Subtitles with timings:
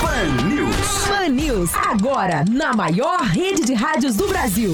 [0.00, 1.06] Pan News.
[1.06, 4.72] Pan News, agora na maior rede de rádios do Brasil.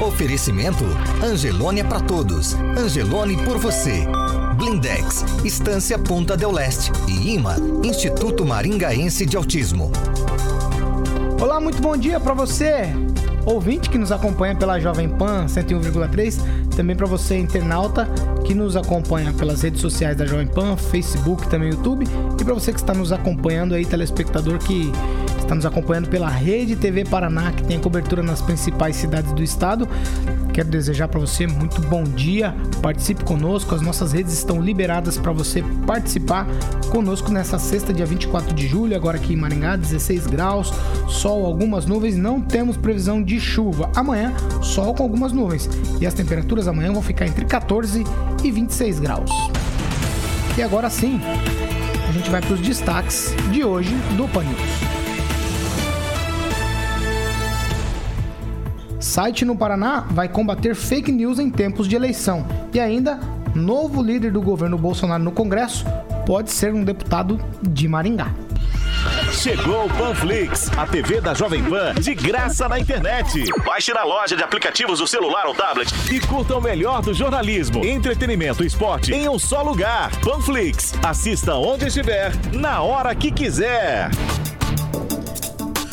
[0.00, 0.82] Oferecimento
[1.22, 2.54] Angelone é para todos.
[2.54, 4.06] Angelone por você.
[4.56, 9.92] Blindex, Estância Ponta del Leste e IMA, Instituto Maringaense de Autismo.
[11.40, 12.88] Olá, muito bom dia para você,
[13.44, 16.40] ouvinte que nos acompanha pela Jovem Pan 101,3,
[16.78, 18.08] também para você internauta
[18.44, 22.06] que nos acompanha pelas redes sociais da Jovem Pan, Facebook, também YouTube,
[22.40, 24.92] e para você que está nos acompanhando aí, telespectador que
[25.48, 29.88] está nos acompanhando pela Rede TV Paraná, que tem cobertura nas principais cidades do estado.
[30.52, 32.54] Quero desejar para você muito bom dia.
[32.82, 33.74] Participe conosco.
[33.74, 36.46] As nossas redes estão liberadas para você participar
[36.90, 40.70] conosco nessa sexta, dia 24 de julho, agora aqui em Maringá, 16 graus,
[41.08, 42.14] sol, algumas nuvens.
[42.14, 43.90] Não temos previsão de chuva.
[43.96, 45.70] Amanhã, sol com algumas nuvens.
[45.98, 48.04] E as temperaturas amanhã vão ficar entre 14
[48.44, 49.30] e 26 graus.
[50.58, 51.18] E agora sim,
[52.06, 54.44] a gente vai para os destaques de hoje do Pan
[59.00, 62.46] Site no Paraná vai combater fake news em tempos de eleição.
[62.72, 63.20] E ainda,
[63.54, 65.84] novo líder do governo Bolsonaro no Congresso
[66.26, 68.32] pode ser um deputado de Maringá.
[69.32, 73.44] Chegou o Panflix, a TV da Jovem Pan, de graça na internet.
[73.64, 77.84] Baixe na loja de aplicativos do celular ou tablet e curta o melhor do jornalismo,
[77.84, 80.10] entretenimento e esporte em um só lugar.
[80.20, 84.10] Panflix, assista onde estiver, na hora que quiser.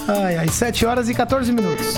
[0.07, 1.95] Ai, ai, 7 horas e 14 minutos.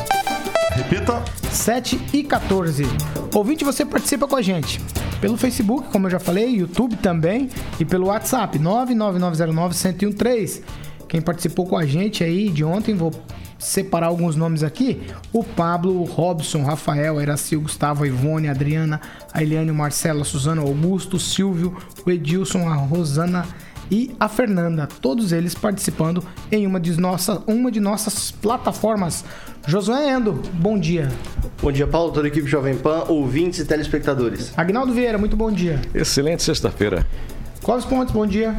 [0.78, 1.22] Repita.
[1.52, 2.86] 7 e 14.
[3.34, 4.80] Ouvinte, você participa com a gente.
[5.20, 10.62] Pelo Facebook, como eu já falei, YouTube também, e pelo WhatsApp, 99909-1013.
[11.10, 13.12] Quem participou com a gente aí de ontem, vou
[13.58, 15.02] separar alguns nomes aqui.
[15.34, 19.02] O Pablo, o Robson, Rafael, Eracil, Gustavo, Ivone, Adriana,
[19.34, 21.76] a Eliane, o Marcelo, a Suzana, o Augusto, o Silvio,
[22.06, 23.48] o Edilson, a Rosana
[23.90, 24.88] e a Fernanda.
[25.02, 29.24] Todos eles participando em uma de, nossa, uma de nossas plataformas.
[29.68, 31.10] Josué Endo, bom dia.
[31.62, 34.54] Bom dia, Paulo, toda a equipe Jovem Pan, ouvintes e telespectadores.
[34.58, 35.82] Agnaldo Vieira, muito bom dia.
[35.94, 37.06] Excelente sexta-feira.
[37.64, 38.56] Clóvis Pontes, bom dia.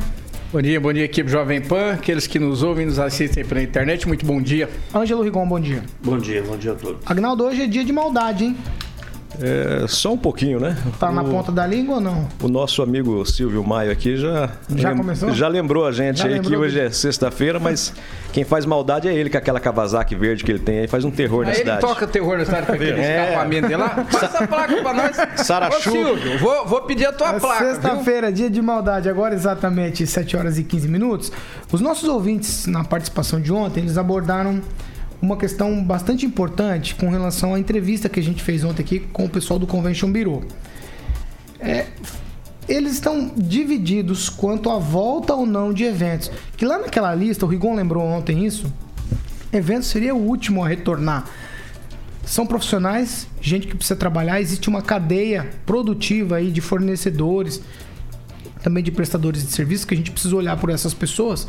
[0.51, 3.63] Bom dia, bom dia, equipe Jovem Pan, aqueles que nos ouvem e nos assistem pela
[3.63, 4.69] internet, muito bom dia.
[4.95, 5.83] Ângelo Rigon, bom dia.
[6.03, 7.03] Bom dia, bom dia a todos.
[7.05, 8.57] Agnaldo, hoje é dia de maldade, hein?
[9.41, 10.77] É, só um pouquinho, né?
[10.99, 12.27] Tá na O- ponta da língua ou não?
[12.43, 15.33] O nosso amigo Silvio Maio aqui já, Já começou?
[15.33, 17.93] já lembrou a gente Já aí que hoje é sexta-feira, mas
[18.33, 21.11] quem faz maldade é ele com aquela Kawasaki verde que ele tem aí, faz um
[21.11, 21.81] terror na Aí ele cidade.
[21.83, 23.25] toca terror na cidade com aquele É.
[23.27, 23.89] escapamento dele lá.
[24.11, 25.17] Passa a placa pra nós.
[25.47, 25.77] Sarachu.
[25.91, 27.65] Ô, Silvio, vou, vou pedir a tua É placa?
[27.75, 31.31] Sexta-feira, dia de maldade, agora exatamente 7 horas e 15 minutos.
[31.71, 34.61] Os nossos ouvintes, na participação de ontem, eles abordaram
[35.21, 39.25] uma questão bastante importante com relação à entrevista que a gente fez ontem aqui com
[39.25, 40.45] o pessoal do Convention Bureau.
[41.61, 41.87] É,
[42.69, 46.31] eles estão divididos quanto à volta ou não de eventos.
[46.57, 48.73] Que lá naquela lista, o Rigon lembrou ontem isso,
[49.53, 51.25] eventos seria o último a retornar.
[52.25, 57.63] São profissionais, gente que precisa trabalhar, existe uma cadeia produtiva aí de fornecedores,
[58.63, 61.49] também de prestadores de serviços, que a gente precisa olhar por essas pessoas.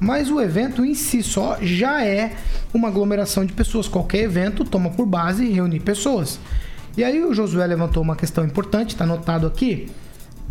[0.00, 2.32] Mas o evento em si só já é
[2.72, 3.86] uma aglomeração de pessoas.
[3.86, 6.40] Qualquer evento toma por base reunir pessoas.
[6.96, 9.90] E aí o Josué levantou uma questão importante, está anotado aqui.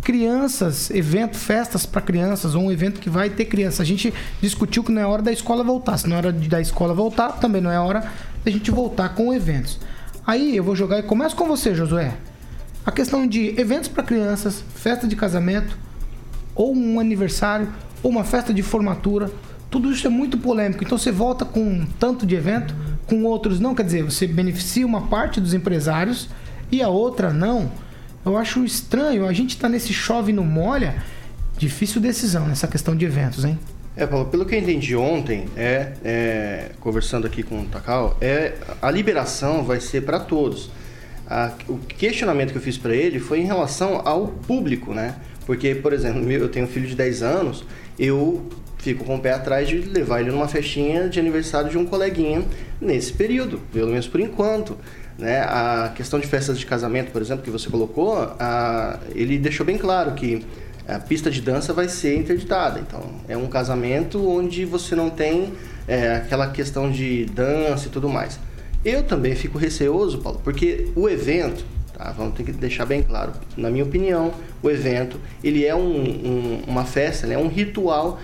[0.02, 3.82] Crianças, evento, festas para crianças, ou um evento que vai ter criança.
[3.82, 5.98] A gente discutiu que não é hora da escola voltar.
[5.98, 8.10] Se não é hora da escola voltar, também não é hora
[8.44, 9.80] da gente voltar com eventos.
[10.26, 12.16] Aí eu vou jogar e começo com você, Josué.
[12.86, 15.76] A questão de eventos para crianças, festa de casamento,
[16.54, 17.68] ou um aniversário,
[18.02, 19.30] ou uma festa de formatura,
[19.70, 20.82] tudo isso é muito polêmico.
[20.82, 22.74] Então você volta com um tanto de evento,
[23.06, 23.74] com outros não.
[23.74, 26.28] Quer dizer, você beneficia uma parte dos empresários
[26.72, 27.70] e a outra não.
[28.24, 29.26] Eu acho estranho.
[29.26, 31.02] A gente tá nesse chove no molha.
[31.56, 33.58] Difícil decisão nessa questão de eventos, hein?
[33.96, 38.54] É, Paulo, pelo que eu entendi ontem, é, é, conversando aqui com o Takao, é,
[38.80, 40.70] a liberação vai ser para todos.
[41.28, 45.16] A- o questionamento que eu fiz para ele foi em relação ao público, né?
[45.44, 47.64] Porque, por exemplo, eu tenho um filho de 10 anos,
[48.00, 48.46] eu
[48.78, 52.42] fico com o pé atrás de levar ele numa festinha de aniversário de um coleguinha
[52.80, 54.76] nesse período, pelo menos por enquanto.
[55.18, 55.40] Né?
[55.42, 59.76] A questão de festas de casamento, por exemplo, que você colocou, a- ele deixou bem
[59.76, 60.46] claro que
[60.88, 62.80] a pista de dança vai ser interditada.
[62.80, 65.52] Então, é um casamento onde você não tem
[65.86, 68.38] é, aquela questão de dança e tudo mais.
[68.84, 71.64] Eu também fico receoso, Paulo, porque o evento,
[72.00, 74.32] tá, vamos ter que deixar bem claro, na minha opinião,
[74.62, 78.18] o evento, ele é um, um- uma festa, ele é um ritual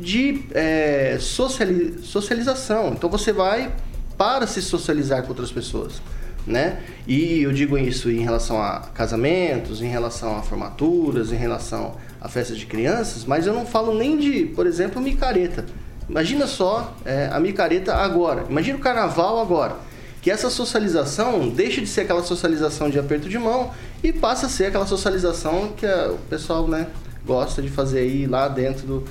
[0.00, 2.88] de é, sociali- socialização.
[2.92, 3.70] Então você vai
[4.18, 6.00] para se socializar com outras pessoas,
[6.46, 6.78] né?
[7.06, 12.28] E eu digo isso em relação a casamentos, em relação a formaturas, em relação a
[12.28, 15.64] festas de crianças, mas eu não falo nem de, por exemplo, micareta.
[16.08, 18.44] Imagina só é, a micareta agora.
[18.48, 19.76] Imagina o carnaval agora.
[20.22, 23.70] Que essa socialização deixa de ser aquela socialização de aperto de mão
[24.02, 26.88] e passa a ser aquela socialização que é, o pessoal né,
[27.26, 29.04] gosta de fazer aí lá dentro do,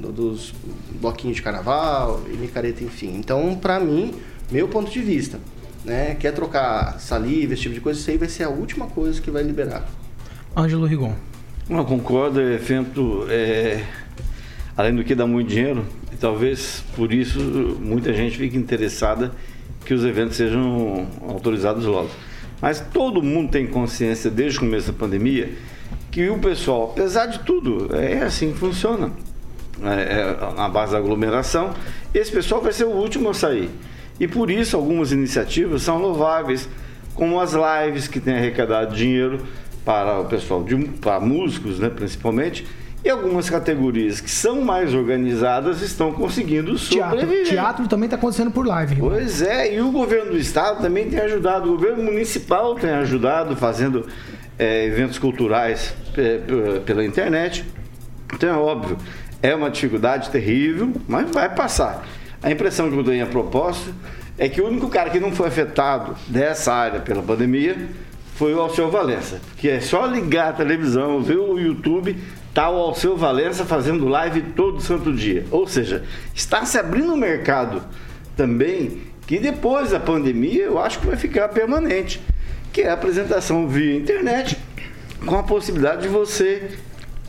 [0.00, 0.52] do- dos
[1.00, 3.16] bloquinhos de carnaval e micareta, enfim.
[3.16, 4.14] Então, pra mim,
[4.50, 5.40] meu ponto de vista,
[5.84, 9.20] né, quer trocar saliva, esse tipo de coisa, isso aí vai ser a última coisa
[9.20, 9.88] que vai liberar.
[10.56, 11.14] Ângelo Rigon.
[11.68, 13.82] Eu concordo, é evento, é,
[14.76, 17.38] além do que dá muito dinheiro, e talvez por isso
[17.80, 19.32] muita gente fique interessada
[19.84, 22.10] que os eventos sejam autorizados logo.
[22.60, 25.52] Mas todo mundo tem consciência desde o começo da pandemia
[26.10, 29.10] que o pessoal, apesar de tudo, é assim que funciona.
[29.82, 31.74] É, é, na base da aglomeração,
[32.14, 33.68] esse pessoal vai ser o último a sair.
[34.20, 36.68] E por isso algumas iniciativas são louváveis,
[37.14, 39.40] como as lives que têm arrecadado dinheiro
[39.84, 42.64] para o pessoal, de, para músicos né, principalmente,
[43.04, 47.46] e algumas categorias que são mais organizadas estão conseguindo Teatro, sobreviver.
[47.46, 48.94] teatro também está acontecendo por live.
[48.94, 49.10] Rigon.
[49.10, 53.54] Pois é, e o governo do estado também tem ajudado, o governo municipal tem ajudado
[53.56, 54.06] fazendo
[54.58, 56.40] é, eventos culturais é,
[56.80, 57.64] pela internet.
[58.32, 58.96] Então é óbvio,
[59.42, 62.06] é uma dificuldade terrível, mas vai passar.
[62.42, 63.94] A impressão que eu tenho a propósito
[64.38, 67.76] é que o único cara que não foi afetado dessa área pela pandemia
[68.34, 72.16] foi o Alceu Valença, que é só ligar a televisão, ver o YouTube,
[72.54, 75.44] tá o Alceu Valença fazendo live todo santo dia.
[75.50, 77.82] Ou seja, está se abrindo um mercado
[78.36, 82.20] também que depois da pandemia eu acho que vai ficar permanente,
[82.72, 84.56] que é a apresentação via internet
[85.26, 86.70] com a possibilidade de você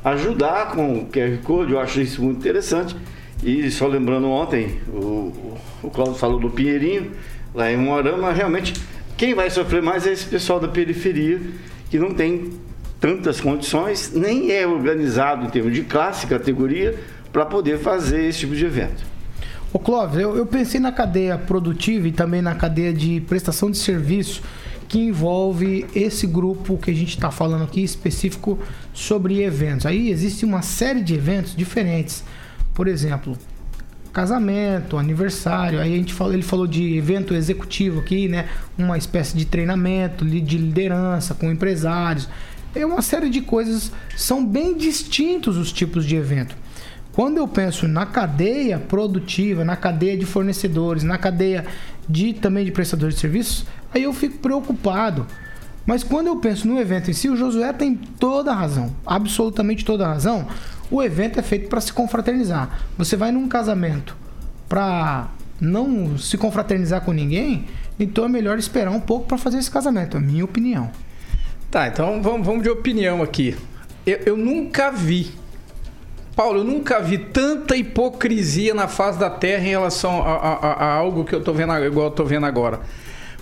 [0.03, 2.95] ajudar com o QR Code, eu acho isso muito interessante.
[3.43, 7.11] E só lembrando ontem, o, o Cláudio falou do Pinheirinho,
[7.53, 8.73] lá em Moarama, realmente
[9.17, 11.39] quem vai sofrer mais é esse pessoal da periferia,
[11.89, 12.51] que não tem
[13.05, 16.95] tantas condições, nem é organizado em termos de classe, categoria,
[17.31, 19.05] para poder fazer esse tipo de evento.
[19.71, 23.77] Ô Clóvis, eu, eu pensei na cadeia produtiva e também na cadeia de prestação de
[23.77, 24.41] serviço
[24.87, 28.57] que envolve esse grupo que a gente está falando aqui específico
[28.91, 29.85] sobre eventos.
[29.85, 32.23] Aí existe uma série de eventos diferentes.
[32.73, 33.37] Por exemplo,
[34.11, 35.79] casamento, aniversário.
[35.79, 38.47] Aí a gente falou, ele falou de evento executivo aqui, né?
[38.75, 42.27] Uma espécie de treinamento de liderança com empresários.
[42.75, 43.91] É uma série de coisas.
[44.17, 46.55] São bem distintos os tipos de evento.
[47.13, 51.65] Quando eu penso na cadeia produtiva, na cadeia de fornecedores, na cadeia
[52.09, 55.25] de também de prestadores de serviços, aí eu fico preocupado.
[55.85, 59.85] Mas quando eu penso no evento em si, o Josué tem toda a razão, absolutamente
[59.85, 60.45] toda a razão.
[60.91, 62.81] O evento é feito para se confraternizar.
[62.97, 64.17] Você vai num casamento
[64.67, 65.29] para
[65.61, 67.65] não se confraternizar com ninguém,
[67.97, 70.91] então é melhor esperar um pouco para fazer esse casamento, é a minha opinião.
[71.71, 73.55] Tá, então vamos, vamos de opinião aqui.
[74.05, 75.31] Eu, eu nunca vi,
[76.35, 80.93] Paulo, eu nunca vi tanta hipocrisia na face da Terra em relação a, a- a-
[80.93, 82.79] algo que eu tô vendo, igual eu tô vendo agora.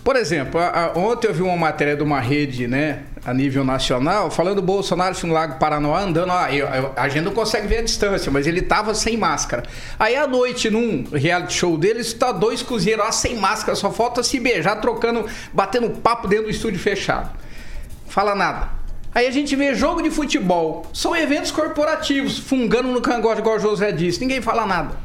[0.03, 3.63] Por exemplo, a- a- ontem eu vi uma matéria de uma rede, né, a nível
[3.63, 6.31] nacional, falando do Bolsonaro no Lago Paranoá andando.
[6.31, 9.63] ah, eu- eu- a gente não consegue ver a distância, mas ele tava sem máscara.
[9.99, 14.23] Aí à noite, num reality show deles, tá dois cozinheiros lá sem máscara, só falta
[14.23, 17.29] se beijar, trocando, batendo papo dentro do estúdio fechado.
[18.13, 18.69] Fala nada.
[19.11, 20.85] Aí a gente vê jogo de futebol.
[20.93, 24.21] São eventos corporativos, fungando no cangote, igual o José disse.
[24.21, 24.95] Ninguém fala nada.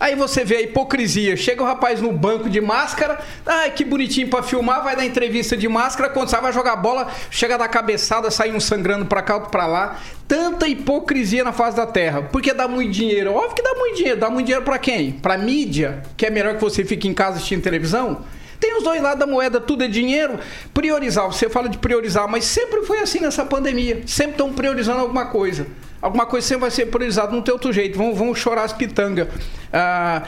[0.00, 1.36] Aí você vê a hipocrisia.
[1.36, 3.18] Chega o rapaz no banco de máscara.
[3.44, 4.82] Ai, que bonitinho pra filmar.
[4.82, 6.08] Vai dar entrevista de máscara.
[6.08, 7.08] Quando sai, vai jogar bola.
[7.30, 9.98] Chega da cabeçada, sai um sangrando pra cá, outro pra lá.
[10.26, 12.22] Tanta hipocrisia na face da terra.
[12.22, 13.34] Porque dá muito dinheiro.
[13.34, 14.18] Óbvio que dá muito dinheiro.
[14.18, 15.12] Dá muito dinheiro pra quem?
[15.12, 18.24] Pra mídia, que é melhor que você fique em casa assistindo televisão?
[18.58, 20.38] Tem os dois lados da moeda, tudo é dinheiro.
[20.72, 24.02] Priorizar, você fala de priorizar, mas sempre foi assim nessa pandemia.
[24.06, 25.66] Sempre estão priorizando alguma coisa.
[26.00, 27.96] Alguma coisa sempre vai ser priorizada, não tem outro jeito.
[27.96, 29.28] Vamos, vamos chorar as pitangas.
[29.72, 30.22] Ah,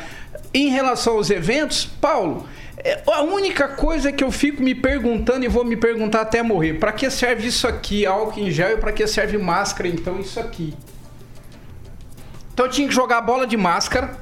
[0.53, 2.47] em relação aos eventos, Paulo,
[2.79, 6.75] é, a única coisa que eu fico me perguntando e vou me perguntar até morrer:
[6.75, 10.39] para que serve isso aqui, álcool em gel, e para que serve máscara, então, isso
[10.41, 10.75] aqui?
[12.53, 14.19] Então eu tinha que jogar bola de máscara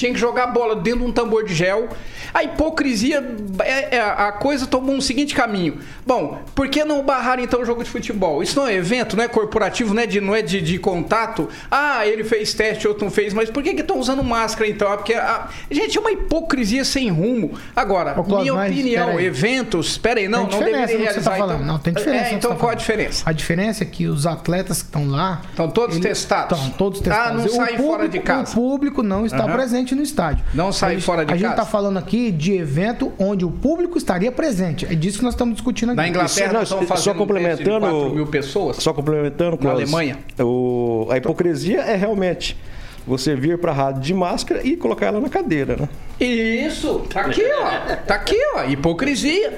[0.00, 1.88] tinha que jogar bola dentro de um tambor de gel.
[2.32, 3.24] A hipocrisia,
[3.60, 5.78] é, é- a coisa tomou um seguinte caminho.
[6.06, 8.42] Bom, por que não barrar então o jogo de futebol?
[8.42, 11.48] Isso não é evento, não é corporativo, não é de, não é de, de contato.
[11.70, 14.92] Ah, ele fez teste, outro não fez, mas por que estão usando máscara então?
[14.92, 17.52] É porque, a- gente, é uma hipocrisia sem rumo.
[17.74, 21.36] Agora, Ô, Cláudio, minha opinião, eventos, peraí, não, tem não deveria tá realizar.
[21.36, 21.54] falando.
[21.56, 21.66] então.
[21.66, 22.24] Não, tem diferença.
[22.26, 23.22] É, então tá qual a diferença?
[23.26, 25.42] A diferença é que os atletas que estão lá.
[25.50, 26.58] Estão todos testados?
[26.58, 27.40] Estão todos testados.
[27.44, 28.52] Ah, não saem fora de casa.
[28.52, 29.52] O público não está Aham.
[29.52, 30.44] presente no estádio.
[30.54, 31.62] Não sai A gente- fora de A gente casa?
[31.62, 34.84] está falando aqui de evento onde o público estaria presente.
[34.86, 35.96] É disso que nós estamos discutindo aqui.
[35.96, 38.76] Na Inglaterra Não, estão só fazendo um teste de complementando- 4 mil pessoas.
[38.78, 40.18] Só complementando, Na Alemanha?
[40.40, 42.56] o- a hipocrisia é realmente
[43.06, 45.88] você vir para a rádio de máscara e colocar ela na cadeira, né?
[46.20, 47.96] Isso, tá aqui, ó.
[48.06, 48.64] Tá aqui, ó.
[48.64, 49.52] Hipocrisia.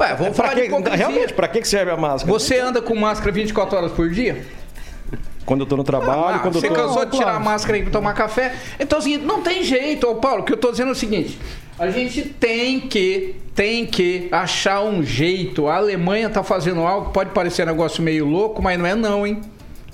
[0.00, 0.96] Ué, vamos Pra falar de que, hipocrisia.
[0.96, 2.32] realmente, para que serve a máscara?
[2.32, 4.42] Você anda com máscara 24 horas por dia?
[5.46, 6.74] Quando eu tô no trabalho, Ah, quando eu você tô...
[6.74, 8.52] cansou de tirar a máscara aí pra tomar café?
[8.78, 10.92] Então é o seguinte, não tem jeito, ô Paulo, o que eu tô dizendo é
[10.92, 11.38] o seguinte.
[11.78, 15.68] A gente tem que, tem que achar um jeito.
[15.68, 19.26] A Alemanha tá fazendo algo, pode parecer um negócio meio louco, mas não é não,
[19.26, 19.40] hein?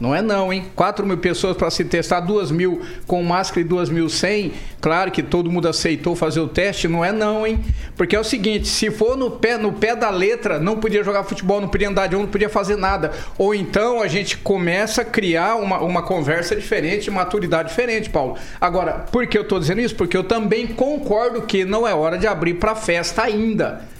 [0.04, 0.66] Não é não, hein?
[0.76, 4.52] 4 mil pessoas para se testar, 2 mil com máscara e 2 mil sem.
[4.78, 7.64] Claro que todo mundo aceitou fazer o teste, não é não, hein?
[7.96, 11.24] Porque é o seguinte, se for no pé, no pé da letra, não podia jogar
[11.24, 13.12] futebol, não podia andar de ônibus, não podia fazer nada.
[13.38, 18.36] Ou então a gente começa a criar uma, uma conversa diferente, maturidade diferente, Paulo.
[18.60, 19.96] Agora, por que eu tô dizendo isso?
[19.96, 23.93] Porque eu também concordo que não é hora de abrir para festa ainda.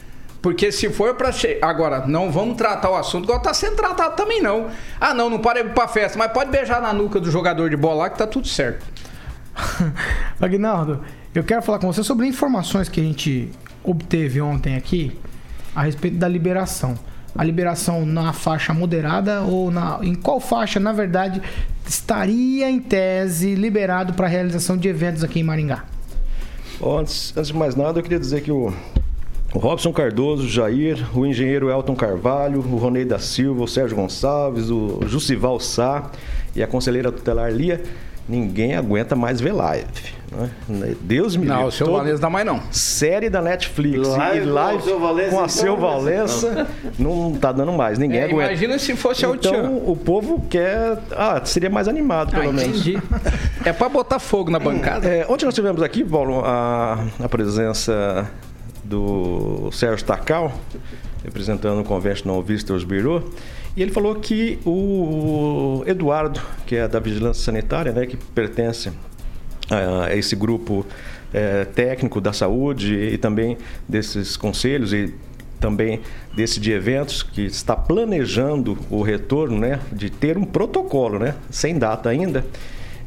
[0.45, 1.33] Porque se for pra.
[1.33, 4.67] che- Agora, não vamos tratar o assunto igual tá sendo tratado também, não.
[5.01, 7.77] Ah, não, não pode ir pra festa, mas pode beijar na nuca do jogador de
[7.79, 8.85] bola lá que tá tudo certo.
[10.39, 11.01] Agnaldo,
[11.35, 13.51] eu quero falar com você sobre informações que a gente
[13.83, 15.19] obteve ontem aqui
[15.75, 16.95] a respeito da liberação.
[17.35, 21.41] A liberação na faixa moderada ou na em qual faixa, na verdade,
[21.89, 25.85] estaria em tese liberado para realização de eventos aqui em Maringá?
[26.83, 28.73] Ó, Antes, antes de mais nada, eu queria dizer que o,
[29.55, 33.97] o Robson Cardoso, o Jair, o engenheiro Elton Carvalho, o Ronei da Silva, o Sérgio
[33.97, 36.11] Gonçalves, o Jussival Sá
[36.57, 37.81] e a conselheira tutelar Lia,
[38.29, 39.87] ninguém aguenta mais ver live.
[40.69, 40.95] né?
[41.01, 41.69] Deus me Não, livre.
[41.69, 42.61] o seu Valença dá mais não.
[42.73, 46.67] Série da Netflix Live e com live o seu Valença, com a então, seu Valença
[46.99, 48.43] não tá dando mais, ninguém É, aguenta.
[48.51, 50.99] imagina se fosse a Então o povo quer.
[51.13, 52.79] Ah, seria mais animado, pelo Ah, menos.
[52.87, 52.99] entendi.
[53.65, 55.09] É pra botar fogo na bancada.
[55.09, 58.29] É, ontem nós tivemos aqui, Paulo, a, a presença
[58.85, 60.53] do Sérgio Tacal,
[61.25, 63.31] representando o Conventional Visitors Bureau,
[63.77, 68.93] e ele falou que o Eduardo, que é da Vigilância Sanitária, né, que pertence
[69.71, 70.87] a, a esse grupo
[71.33, 75.13] é, técnico da saúde e também desses conselhos e
[75.59, 76.01] também
[76.37, 81.79] desse de eventos que está planejando o retorno, né, de ter um protocolo, né, sem
[81.79, 82.45] data ainda,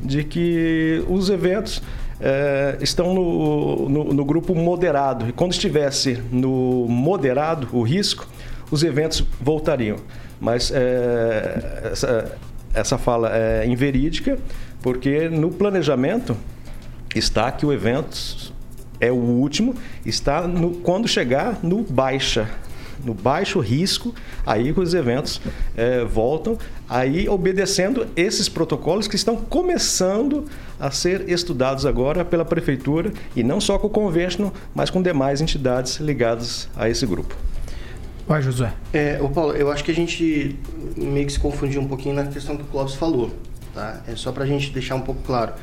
[0.02, 1.82] de que os eventos
[2.20, 8.28] eh, estão no, no, no grupo moderado e quando estivesse no moderado o risco,
[8.72, 9.98] os eventos voltariam.
[10.40, 12.38] Mas eh, essa,
[12.74, 14.38] essa fala é inverídica
[14.82, 16.36] porque no planejamento
[17.16, 18.54] está que o evento
[19.00, 22.50] é o último, está no, quando chegar no baixa,
[23.04, 24.14] no baixo risco,
[24.46, 25.42] aí que os eventos
[25.76, 26.58] eh, voltam,
[26.90, 30.46] aí obedecendo esses protocolos que estão começando
[30.80, 35.42] a ser estudados agora pela prefeitura e não só com o convention, mas com demais
[35.42, 37.36] entidades ligadas a esse grupo.
[38.28, 38.74] Vai, Josué.
[38.92, 40.60] É, ô Paulo, eu acho que a gente
[40.98, 43.32] meio que se confundiu um pouquinho na questão que o Clóvis falou,
[43.74, 44.02] tá?
[44.06, 45.54] É só pra gente deixar um pouco claro.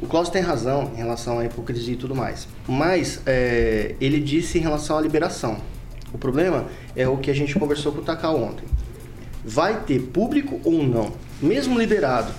[0.00, 4.58] O Clóvis tem razão em relação à hipocrisia e tudo mais, mas é, ele disse
[4.58, 5.58] em relação à liberação.
[6.12, 8.64] O problema é o que a gente conversou com o Takao ontem.
[9.44, 11.12] Vai ter público ou não?
[11.40, 12.30] Mesmo liberado,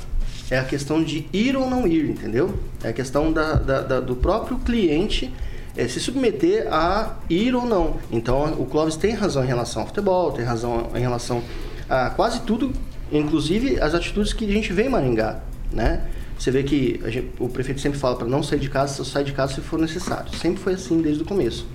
[0.49, 2.53] é a questão de ir ou não ir, entendeu?
[2.83, 5.33] É a questão da, da- da- do próprio cliente
[5.75, 7.97] é, se submeter a ir ou não.
[8.11, 11.41] Então o Clóvis tem razão em relação ao futebol, tem razão em relação
[11.89, 12.71] a quase tudo,
[13.11, 15.39] inclusive as atitudes que a gente vê em Maringá,
[15.71, 16.03] né?
[16.37, 19.23] Você vê que gente- o prefeito sempre fala para não sair de casa, só sai
[19.23, 20.33] de casa se for necessário.
[20.35, 21.65] Sempre foi assim desde o começo.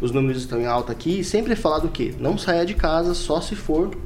[0.00, 2.14] Os números estão em alta aqui sempre é falado o quê?
[2.18, 3.96] Não saia de casa só se for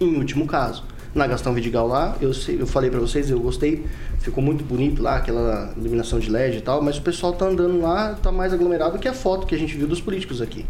[0.00, 0.84] em último caso.
[1.14, 3.84] Na Gastão Vidigal lá, eu, eu falei pra vocês, eu gostei,
[4.18, 7.80] ficou muito bonito lá, aquela iluminação de LED e tal, mas o pessoal tá andando
[7.80, 10.64] lá, tá mais aglomerado que a foto que a gente viu dos políticos aqui.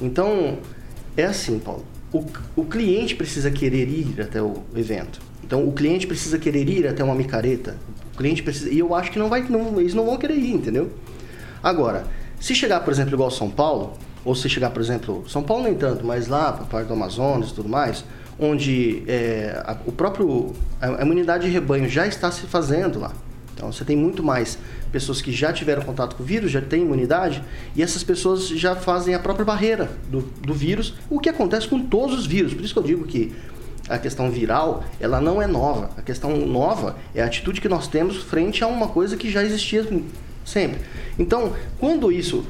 [0.00, 0.58] Então,
[1.16, 1.84] é assim, Paulo.
[2.10, 2.24] O,
[2.56, 5.20] o cliente precisa querer ir até o evento.
[5.44, 7.76] Então, o cliente precisa querer ir até uma micareta.
[8.14, 8.70] O cliente precisa.
[8.70, 10.90] E eu acho que não vai, não, eles não vão querer ir, entendeu?
[11.62, 12.06] Agora,
[12.40, 15.74] se chegar, por exemplo, igual São Paulo, ou se chegar, por exemplo, São Paulo nem
[15.74, 18.04] tanto, mas lá para parte do Amazonas e tudo mais,
[18.38, 23.12] onde é, a, o próprio a, a imunidade de rebanho já está se fazendo lá.
[23.54, 24.56] Então você tem muito mais
[24.92, 27.42] pessoas que já tiveram contato com o vírus, já têm imunidade,
[27.74, 31.80] e essas pessoas já fazem a própria barreira do, do vírus, o que acontece com
[31.80, 32.54] todos os vírus.
[32.54, 33.34] Por isso que eu digo que
[33.88, 35.90] a questão viral, ela não é nova.
[35.96, 39.42] A questão nova é a atitude que nós temos frente a uma coisa que já
[39.42, 39.84] existia
[40.48, 40.80] sempre.
[41.18, 42.44] Então, quando isso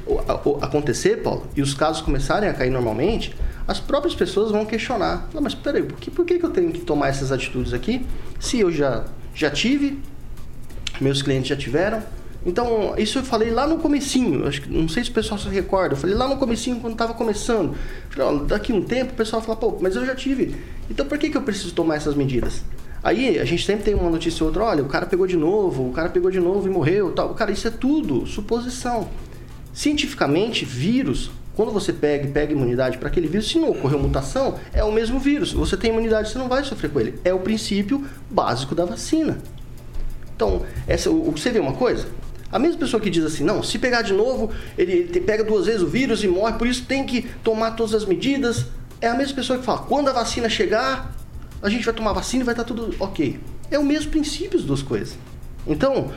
[0.61, 3.35] acontecer, Paulo, e os casos começarem a cair normalmente,
[3.67, 5.27] as próprias pessoas vão questionar.
[5.31, 8.05] Falar, mas peraí, por que, por que eu tenho que tomar essas atitudes aqui
[8.39, 9.99] se eu já, já tive,
[10.99, 12.01] meus clientes já tiveram?
[12.45, 15.49] Então, isso eu falei lá no comecinho, acho que, não sei se o pessoal se
[15.49, 17.75] recorda, eu falei lá no comecinho quando estava começando.
[18.09, 20.55] Falei, ó, daqui um tempo o pessoal fala, pô, mas eu já tive,
[20.89, 22.63] então por que, que eu preciso tomar essas medidas?
[23.03, 25.89] Aí a gente sempre tem uma notícia ou outra, olha, o cara pegou de novo,
[25.89, 27.33] o cara pegou de novo e morreu, tal.
[27.33, 29.09] Cara, isso é tudo suposição.
[29.73, 34.55] Cientificamente, vírus, quando você pega e pega imunidade para aquele vírus, se não ocorreu mutação,
[34.73, 35.53] é o mesmo vírus.
[35.53, 37.19] Você tem imunidade, você não vai sofrer com ele.
[37.23, 39.39] É o princípio básico da vacina.
[40.35, 42.07] Então, essa, você vê uma coisa?
[42.51, 45.65] A mesma pessoa que diz assim, não, se pegar de novo, ele, ele pega duas
[45.65, 48.65] vezes o vírus e morre, por isso tem que tomar todas as medidas.
[49.01, 51.13] É a mesma pessoa que fala, quando a vacina chegar,
[51.61, 53.39] a gente vai tomar vacina e vai estar tudo ok.
[53.69, 55.17] É o mesmo princípio as duas coisas.
[55.67, 56.11] Então,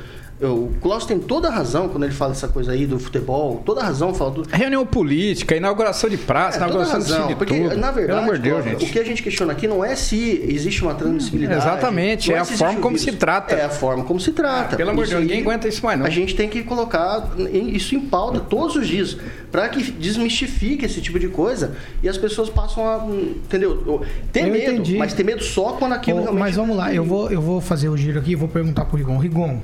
[0.47, 3.81] o Klaus tem toda a razão quando ele fala essa coisa aí do futebol, toda
[3.81, 7.35] a razão fala do, Reunião política, inauguração de praça, é, toda inauguração de razão, de
[7.37, 7.77] porque tudo.
[7.77, 8.85] na verdade, Pelo amor de Deus, gente.
[8.85, 11.61] o que a gente questiona aqui não é se existe uma transmissibilidade.
[11.61, 13.55] Exatamente, não é a forma como se trata.
[13.55, 14.75] É a forma como se trata.
[14.75, 16.07] Ah, pelo amor de Deus, ninguém aguenta isso mais não.
[16.07, 19.17] A gente tem que colocar isso em pauta todos os dias,
[19.51, 24.03] para que desmistifique esse tipo de coisa e as pessoas passam a, entendeu?
[24.33, 24.97] Ter Eu medo, entendi.
[24.97, 27.61] mas ter medo só quando aquilo Ô, realmente mas vamos lá, eu vou, eu vou
[27.61, 29.19] fazer o giro aqui, vou perguntar pro Rigon.
[29.19, 29.61] Rigon,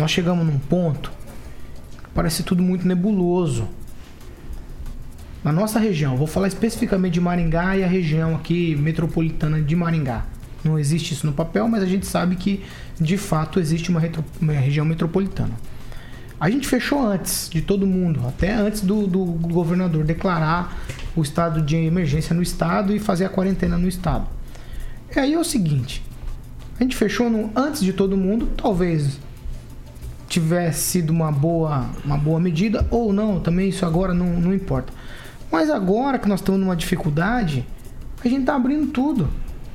[0.00, 1.12] nós chegamos num ponto
[2.02, 3.68] que parece tudo muito nebuloso.
[5.44, 10.24] Na nossa região, vou falar especificamente de Maringá e a região aqui metropolitana de Maringá.
[10.64, 12.62] Não existe isso no papel, mas a gente sabe que
[13.00, 15.52] de fato existe uma, retro- uma região metropolitana.
[16.38, 20.78] A gente fechou antes de todo mundo, até antes do, do governador declarar
[21.14, 24.26] o estado de emergência no estado e fazer a quarentena no estado.
[25.14, 26.02] E aí é o seguinte,
[26.78, 29.18] a gente fechou no, antes de todo mundo, talvez
[30.30, 34.92] tivesse sido uma boa, uma boa medida ou não, também isso agora não, não importa.
[35.50, 37.66] Mas agora que nós estamos numa dificuldade,
[38.24, 39.28] a gente está abrindo tudo.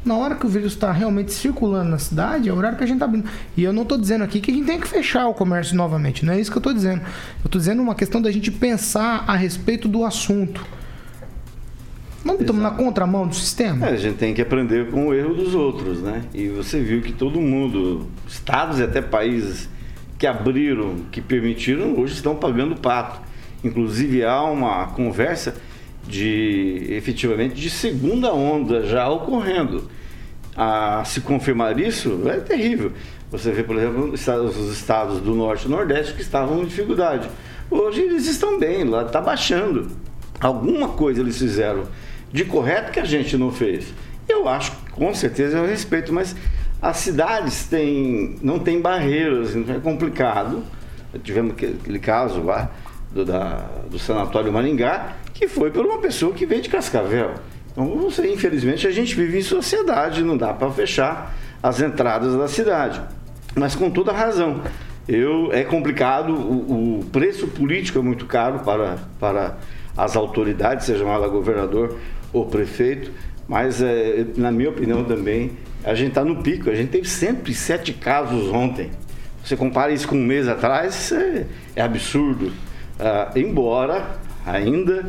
[0.06, 2.88] Na hora que o vírus está realmente circulando na cidade, é o horário que a
[2.88, 3.28] gente está abrindo.
[3.58, 6.24] E eu não estou dizendo aqui que a gente tem que fechar o comércio novamente,
[6.24, 7.02] não é isso que eu estou dizendo.
[7.02, 10.66] Eu estou dizendo uma questão da gente pensar a respeito do assunto.
[12.24, 13.88] Não estamos na contramão do sistema?
[13.88, 16.24] É, a gente tem que aprender com o erro dos outros, né?
[16.34, 19.70] E você viu que todo mundo, estados e até países
[20.26, 23.22] que abriram, que permitiram, hoje estão pagando pato.
[23.64, 25.56] Inclusive há uma conversa
[26.08, 29.88] de efetivamente de segunda onda já ocorrendo.
[30.58, 32.92] A se confirmar isso é terrível.
[33.30, 36.66] Você vê, por exemplo, os estados- os estados do norte e nordeste que estavam em
[36.66, 37.30] dificuldade.
[37.70, 39.92] Hoje eles estão bem, lá está baixando.
[40.40, 41.84] Alguma coisa eles fizeram
[42.34, 43.94] de correto que a gente não fez.
[44.28, 46.36] Eu acho com certeza eu respeito, mas
[46.82, 50.64] as cidades têm, não têm barreiras, então é complicado.
[51.24, 52.70] Tivemos aquele aquele caso lá
[53.12, 57.32] do, da- do Sanatório Maringá, que foi por uma pessoa que veio de Cascavel.
[57.72, 62.48] Então, você, infelizmente, a gente vive em sociedade, não dá para fechar as entradas da
[62.48, 63.02] cidade.
[63.56, 64.62] Mas com toda razão.
[65.08, 69.56] Eu, é complicado, o, o preço político é muito caro para, para
[69.96, 71.98] as autoridades, seja ela governador
[72.34, 73.12] ou prefeito,
[73.48, 75.52] mas, é, na minha opinião também,
[75.86, 76.70] a gente está no pico.
[76.70, 78.90] A gente teve 107 casos ontem.
[79.44, 81.46] Você compara isso com um mês atrás, é,
[81.76, 82.52] é absurdo.
[83.00, 85.06] Ah, embora ainda,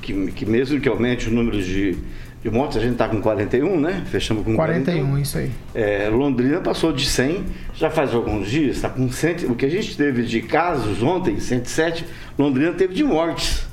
[0.00, 1.98] que, que mesmo que aumente o número de,
[2.44, 4.04] de mortes, a gente está com 41, né?
[4.08, 5.50] Fechamos com 41, isso aí.
[5.74, 9.46] é, Londrina passou de 100 já faz alguns dias, está com 100.
[9.46, 12.04] O que a gente teve de casos ontem, 107,
[12.38, 13.66] Londrina teve de mortes.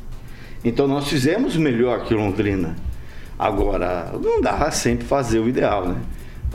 [0.65, 2.75] Então nós fizemos melhor que Londrina.
[3.37, 5.97] Agora, não dá sempre fazer o ideal, né?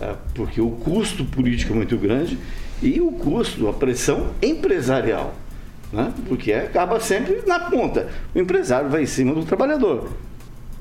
[0.01, 2.39] É, Porque o custo político é muito grande
[2.83, 5.35] e o custo, a pressão empresarial.
[5.93, 6.13] Né?
[6.29, 8.09] Porque acaba sempre na ponta.
[8.35, 10.09] O empresário vai em cima do trabalhador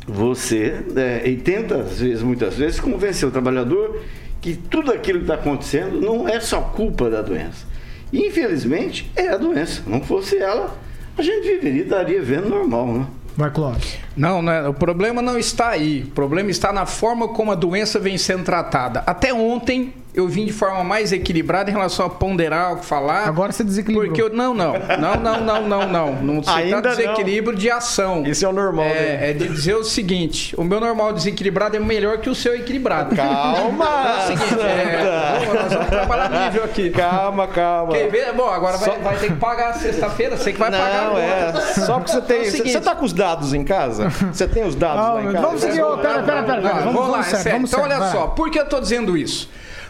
[0.07, 4.01] você é, e tenta, às vezes, muitas vezes, convencer o trabalhador
[4.39, 7.65] que tudo aquilo que está acontecendo não é só culpa da doença.
[8.13, 9.83] E, infelizmente, é a doença.
[9.85, 10.79] Não fosse ela,
[11.17, 13.07] a gente viveria estaria vendo normal, né?
[13.37, 13.97] Vai, Clóvis.
[14.15, 16.03] Não, não é- o problema não está aí.
[16.07, 19.03] O problema está na forma como a doença vem sendo tratada.
[19.05, 23.27] Até ontem, eu vim de forma mais equilibrada em relação a ponderar o que falar.
[23.27, 24.07] Agora você desequilibrou.
[24.07, 26.11] Porque eu, não, não, não, não, não, não, não.
[26.23, 26.95] Não se Ainda trata não.
[26.95, 28.23] de desequilíbrio de ação.
[28.25, 28.97] Isso é o normal, né?
[28.97, 32.55] É, é de dizer o seguinte: o meu normal desequilibrado é melhor que o seu
[32.55, 33.15] equilibrado.
[33.15, 33.85] Calma!
[33.85, 36.89] É o seguinte, é, nós vamos trabalhar nível aqui.
[36.89, 37.93] Calma, calma.
[37.93, 41.03] Quem vê, bom, agora vai, vai ter que pagar sexta-feira, você que vai pagar.
[41.03, 41.21] Não, agora.
[41.23, 41.73] é.
[41.85, 42.37] Só porque você tem.
[42.37, 44.09] É o Você tá com os dados em casa?
[44.33, 45.45] Você tem os dados Ah, lá em casa?
[45.45, 48.11] vamos seguir, ô, pera, pera, pera, Não, vamos, lá, vamos é sério, Então, olha vai.
[48.11, 49.47] só, por que eu tô dizendo isso?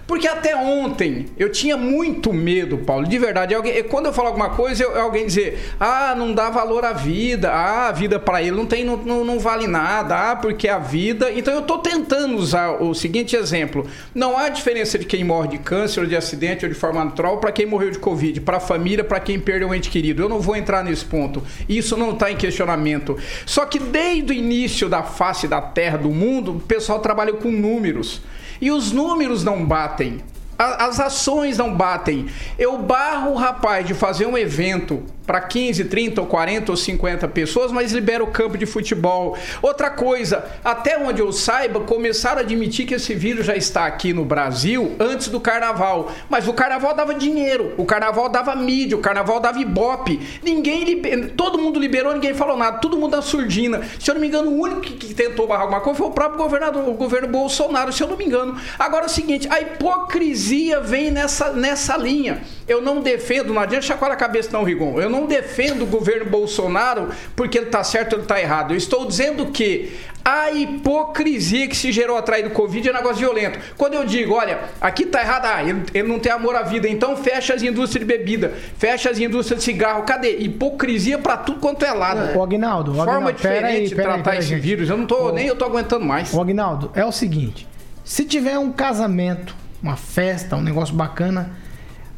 [0.08, 3.54] Porque até ontem eu tinha muito medo, Paulo, de verdade.
[3.54, 7.52] Alguém, quando eu falo alguma coisa, eu, alguém dizer, ah, não dá valor à vida,
[7.52, 10.78] ah, a vida para ele não tem, não, não, não vale nada, ah, porque a
[10.80, 11.30] vida.
[11.34, 15.58] Então eu tô tentando usar o seguinte exemplo: não há diferença de quem morre de
[15.58, 18.62] câncer, ou de acidente, ou de forma natural, para quem morreu de Covid, para a
[18.62, 20.24] família, para quem perdeu um ente querido.
[20.24, 21.44] Eu não vou entrar nesse ponto.
[21.68, 23.18] Isso não está em questionamento.
[23.46, 27.52] Só que desde o início da face da Terra, do mundo, o pessoal trabalha com
[27.52, 28.22] números.
[28.60, 30.22] E os números não batem.
[30.58, 32.26] As ações não batem.
[32.58, 37.28] Eu barro o rapaz de fazer um evento para 15, 30 ou 40 ou 50
[37.28, 39.38] pessoas, mas libera o campo de futebol.
[39.62, 44.14] Outra coisa, até onde eu saiba, começaram a admitir que esse vírus já está aqui
[44.14, 46.10] no Brasil antes do carnaval.
[46.30, 50.40] Mas o carnaval dava dinheiro, o carnaval dava mídia, o carnaval dava ibope.
[50.42, 51.02] Ninguém
[51.36, 53.82] todo mundo liberou, ninguém falou nada, todo mundo na surdina.
[54.00, 56.12] Se eu não me engano, o único que, que tentou barrar alguma coisa foi o
[56.12, 58.58] próprio governador, o governo Bolsonaro, se eu não me engano.
[58.80, 60.47] Agora é o seguinte, a hipocrisia
[60.82, 62.42] vem nessa, nessa linha.
[62.68, 65.00] Eu não defendo, não adianta chacoalhar a cabeça não, Rigon.
[65.00, 68.74] Eu não defendo o governo Bolsonaro porque ele tá certo ou ele tá errado.
[68.74, 69.94] Eu estou dizendo que
[70.26, 73.58] a hipocrisia que se gerou atrás do Covid é um negócio violento.
[73.78, 76.90] Quando eu digo, olha, aqui tá errado, ah, ele, ele não tem amor à vida,
[76.90, 80.04] então fecha as indústrias de bebida, fecha as indústrias de cigarro.
[80.04, 80.36] Cadê?
[80.40, 82.38] Hipocrisia pra tudo quanto é lado.
[82.38, 84.60] Ô, Aguinaldo, ô, Forma diferente aí, de tratar aí, esse gente.
[84.60, 84.90] vírus.
[84.90, 86.34] Eu não tô, Ô, nem eu tô aguentando mais.
[86.34, 87.66] Ô, Aguinaldo, é o seguinte:
[88.04, 91.52] se tiver um casamento, uma festa, um negócio bacana,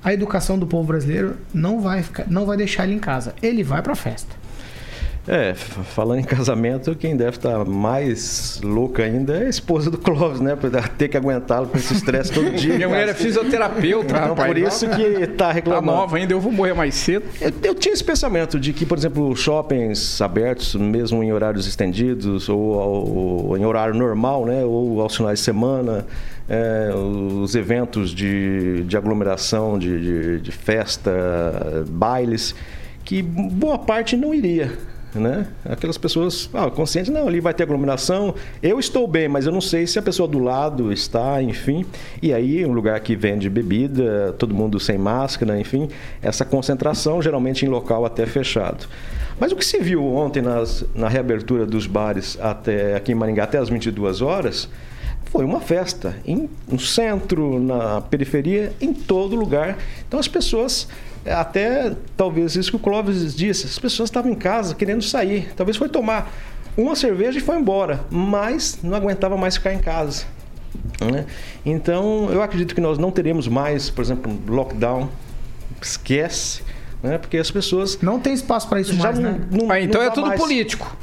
[0.03, 3.33] a educação do povo brasileiro não vai ficar, não vai deixar ele em casa.
[3.41, 4.39] Ele vai pra festa.
[5.27, 10.39] É, falando em casamento, quem deve estar mais louca ainda é a esposa do Clóvis,
[10.39, 10.55] né?
[10.55, 12.73] Por ter que aguentá-lo com esse estresse todo dia.
[12.77, 14.47] Minha mulher é fisioterapeuta, Então, rapaz.
[14.47, 15.85] por isso que tá Tá reclamando.
[15.99, 17.25] nova ainda, eu vou morrer mais cedo.
[17.39, 22.49] Eu, eu tinha esse pensamento de que, por exemplo, shoppings abertos, mesmo em horários estendidos
[22.49, 23.07] ou, ao-
[23.49, 26.07] ou em horário normal, né, ou aos finais de semana,
[26.49, 31.11] é, os eventos de, de aglomeração, de, de, de festa,
[31.87, 32.55] bailes,
[33.05, 34.71] que boa parte não iria.
[35.15, 35.47] Né?
[35.65, 39.59] Aquelas pessoas ah, conscientes, não, ali vai ter aglomeração, eu estou bem, mas eu não
[39.59, 41.83] sei se a pessoa do lado está, enfim.
[42.21, 45.89] E aí, um lugar que vende bebida, todo mundo sem máscara, enfim,
[46.21, 48.87] essa concentração geralmente em local até fechado.
[49.39, 53.45] Mas o que se viu ontem nas- na reabertura dos bares até aqui em Maringá
[53.45, 54.69] até as 22 horas
[55.31, 59.77] foi uma festa em, no centro, na periferia, em todo lugar.
[60.07, 60.87] Então as pessoas,
[61.25, 65.51] até talvez isso que o Clóvis disse, as pessoas estavam em casa querendo sair.
[65.55, 66.31] Talvez foi tomar
[66.77, 70.23] uma cerveja e foi embora, mas não aguentava mais ficar em casa.
[71.01, 71.25] né?
[71.65, 75.09] Então eu acredito que nós não teremos mais, por exemplo, um lockdown.
[75.81, 76.61] Esquece.
[77.01, 77.17] Né?
[77.17, 79.39] Porque as pessoas Não tem espaço pra isso já mais, não, né?
[79.51, 80.39] não- Ah, então não é tudo mais.
[80.41, 80.95] político.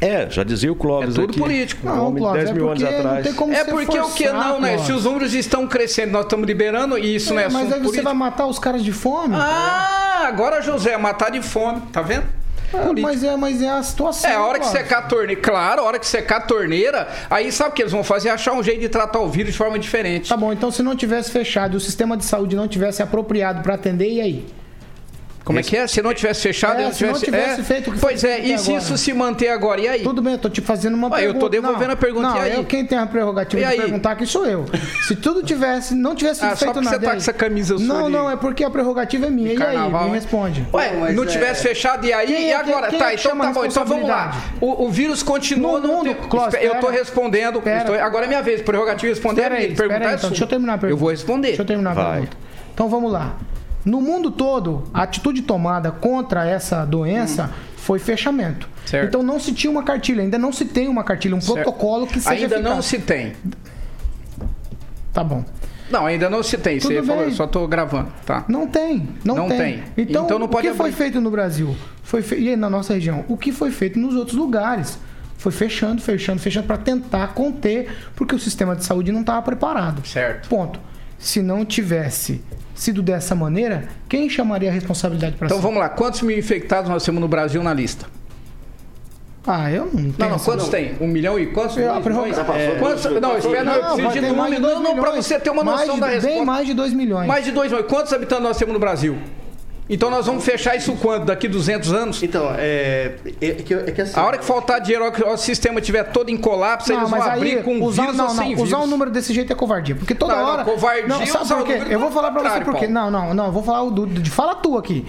[0.00, 1.38] É, já dizia o Clóvis É tudo aqui.
[1.40, 1.86] político.
[1.86, 3.24] Não, homem Clóvis, 10 é mil anos porque não atrás.
[3.26, 4.68] tem como É porque o que forçar, não, né?
[4.70, 4.86] Clóvis.
[4.86, 7.68] Se os números estão crescendo, nós estamos liberando e isso não é É, mas aí
[7.70, 8.04] você político.
[8.04, 9.34] vai matar os caras de fome?
[9.36, 12.24] Ah, agora José, matar de fome, tá vendo?
[12.70, 13.00] Político.
[13.00, 14.30] mas, é, mas é a situação.
[14.30, 14.80] É, a hora que Clóvis.
[14.82, 17.92] secar a torneira, claro, a hora que secar a torneira, aí sabe o que eles
[17.92, 18.28] vão fazer?
[18.28, 20.28] Achar um jeito de tratar o vírus de forma diferente.
[20.28, 23.62] Tá bom, então se não tivesse fechado e o sistema de saúde não tivesse apropriado
[23.62, 24.46] pra atender, e aí?
[25.44, 25.86] Como é que é?
[25.86, 27.24] Se não tivesse fechado, É, e não se não tivesse,
[27.54, 27.64] tivesse é.
[27.64, 28.82] feito o que Pois é, e se agora?
[28.84, 29.80] isso se manter agora?
[29.80, 30.02] E aí?
[30.02, 31.38] Tudo bem, eu tô te fazendo uma Ué, eu pergunta.
[31.40, 32.54] tô devolvendo Não, a pergunta, Não, e aí?
[32.54, 33.80] eu quem tem a prerrogativa E de aí?
[33.80, 34.66] perguntar aqui sou eu.
[35.06, 36.96] Se tudo tivesse, não tivesse sido Ah, só feito porque nada.
[36.98, 37.16] você tá aí?
[37.16, 39.54] com essa camisa sua Não, de- não, é porque a prerrogativa é minha.
[39.54, 39.78] E aí?
[39.78, 40.66] Me responde.
[40.72, 42.26] Ué, não é- tivesse fechado e aí?
[42.26, 42.88] Quem e é- agora?
[42.88, 43.64] quem tá, é então tá bom.
[43.64, 44.34] Então vamos lá.
[44.60, 45.80] O, o vírus continua.
[45.80, 47.62] No mundo, Clóvis, eu tô respondendo.
[48.02, 48.60] Agora é minha vez.
[48.60, 49.44] Prerrogativa de responder.
[49.44, 49.76] Aí, a minha.
[49.76, 50.28] Perguntar aí, é então, sua.
[50.30, 50.92] deixa eu terminar a pergunta.
[50.92, 51.48] Eu vou responder.
[51.48, 52.36] Deixa eu terminar a pergunta.
[52.74, 53.36] Então vamos lá.
[53.88, 58.66] No mundo todo, a atitude tomada contra essa doença foi fechamento.
[58.66, 58.80] Hum.
[58.86, 59.08] Certo.
[59.08, 61.54] Então não se tinha uma cartilha, ainda não se tem uma cartilha, um Certo.
[61.62, 62.84] protocolo que seja Ainda não eficaz.
[62.84, 63.32] se tem.
[65.12, 65.42] Tá bom.
[65.90, 66.78] Não, ainda não se tem.
[66.78, 67.30] Tudo Você falou, bem.
[67.30, 68.12] eu só tô gravando.
[68.26, 68.44] Tá.
[68.46, 69.58] Não tem, não, Não tem.
[69.58, 69.82] tem.
[69.96, 70.92] Então, Então não o que foi abrir.
[70.92, 71.74] feito no Brasil?
[72.02, 72.36] Foi fe...
[72.36, 73.24] E na nossa região?
[73.26, 74.98] O que foi feito nos outros lugares?
[75.38, 80.06] Foi fechando, fechando, fechando para tentar conter, porque o sistema de saúde não estava preparado.
[80.06, 80.46] Certo.
[80.48, 80.78] Ponto.
[81.18, 82.42] Se não tivesse
[82.80, 85.62] sido dessa maneira, quem chamaria a responsabilidade para Então si?
[85.62, 85.88] vamos lá.
[85.88, 88.06] Quantos mil infectados nós temos no Brasil na lista?
[89.46, 90.14] Ah, eu não tenho.
[90.18, 90.94] Não, não, quantos tem?
[91.00, 91.76] Um milhão e quantos?
[91.78, 92.36] Eu- milhões?
[92.36, 94.60] É, quantos- Não, espera, não, eu Não, preciso de número.
[94.60, 95.24] Não, não, pra milhões.
[95.26, 96.44] você ter uma Mais noção de- da Bem resposta.
[96.44, 97.26] mais de 2 milhões.
[97.26, 97.86] Mais de 2 milhões.
[97.88, 99.16] Quantos habitantes nós temos no Brasil?
[99.90, 101.24] Então nós vamos fechar isso quando?
[101.24, 102.22] Daqui 200 anos?
[102.22, 104.18] Então, é, é, que, é que assim.
[104.18, 106.98] A hora que faltar dinheiro, a hora que o sistema estiver todo em colapso, Não,
[106.98, 108.62] eles vão mas abrir aí, com usar, vírus não, ou sem não, vírus.
[108.62, 109.94] usar um número desse jeito é covardia.
[109.94, 110.64] Porque toda Não, não, hora.
[110.64, 111.82] covardia não, é sabe por quê?
[111.88, 112.86] Eu vou falar pra você por quê.
[112.86, 113.46] Não, não, não.
[113.46, 115.06] Eu vou falar o do, de fala tu aqui.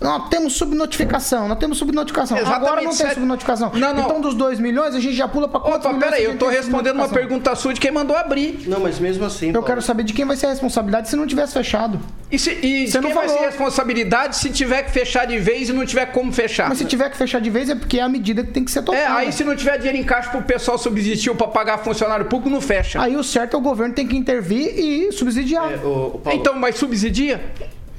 [0.00, 2.36] Nós temos subnotificação, nós temos subnotificação.
[2.36, 3.70] Exatamente, Agora não tem subnotificação.
[3.74, 4.02] Não, não.
[4.04, 6.04] Então, dos 2 milhões, a gente já pula pra quantos Opa, milhões?
[6.10, 8.64] peraí, eu tô respondendo uma pergunta sua de quem mandou abrir.
[8.66, 9.46] Não, mas mesmo assim.
[9.48, 11.98] Eu Paulo, quero saber de quem vai ser a responsabilidade se não tivesse fechado.
[12.30, 13.38] E, se, e Você de não quem vai falou.
[13.38, 16.68] ser a responsabilidade se tiver que fechar de vez e não tiver como fechar?
[16.68, 18.70] Mas se tiver que fechar de vez é porque é a medida que tem que
[18.70, 19.02] ser tomada.
[19.02, 22.26] É, aí se não tiver dinheiro em caixa pro pessoal subsistir ou pra pagar funcionário
[22.26, 23.00] público, não fecha.
[23.00, 25.72] Aí o certo é o governo tem que intervir e subsidiar.
[25.72, 27.40] é, o, o Então, mas subsidia?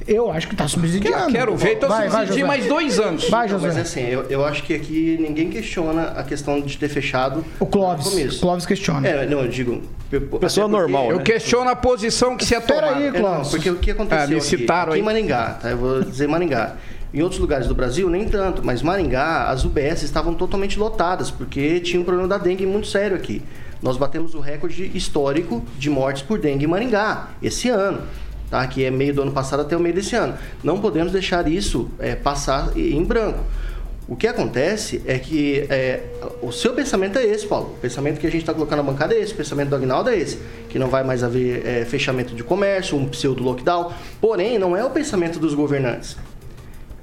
[0.08, 1.32] Eu acho que tá subsidiando.
[1.32, 2.48] Quero ver, então Vai, vai, subsidia José.
[2.48, 3.30] mais dois anos.
[3.30, 3.82] Vai, Não, mas José.
[3.82, 8.08] assim, eu, eu acho que aqui ninguém questiona a questão de ter fechado O Clóvis.
[8.08, 8.40] começo.
[8.40, 9.08] Clóvis questiona.
[9.08, 9.82] É, não, eu digo.
[10.10, 11.24] Pessoa porque- normal, Eu né?
[11.24, 12.96] questiono a posição que se é tomada.
[12.96, 13.50] aí, É, não, Clóvis.
[13.50, 15.00] porque o que aconteceu Ah, me aqui, citaram aqui aí.
[15.02, 15.70] em Maringá, tá?
[15.72, 16.76] Eu vou dizer Maringá.
[17.14, 21.80] Em outros lugares do Brasil, nem tanto, mas Maringá, as UBS estavam totalmente lotadas, porque
[21.82, 23.42] tinha um problema da dengue muito sério aqui.
[23.82, 28.02] Nós batemos o recorde histórico de mortes por dengue em Maringá, esse ano.
[28.50, 28.66] Tá?
[28.68, 30.38] Que é meio do ano passado até o meio desse ano.
[30.64, 33.44] Não podemos deixar isso é, passar em branco.
[34.08, 36.02] O que acontece é que é,
[36.42, 37.74] o seu pensamento é esse, Paulo.
[37.74, 40.10] O pensamento que a gente está colocando na bancada é esse, o pensamento do Agnaldo
[40.10, 40.40] é esse.
[40.70, 43.92] Que não vai mais haver é, fechamento de comércio, um pseudo-lockdown.
[44.22, 46.16] Porém, não é o pensamento dos governantes.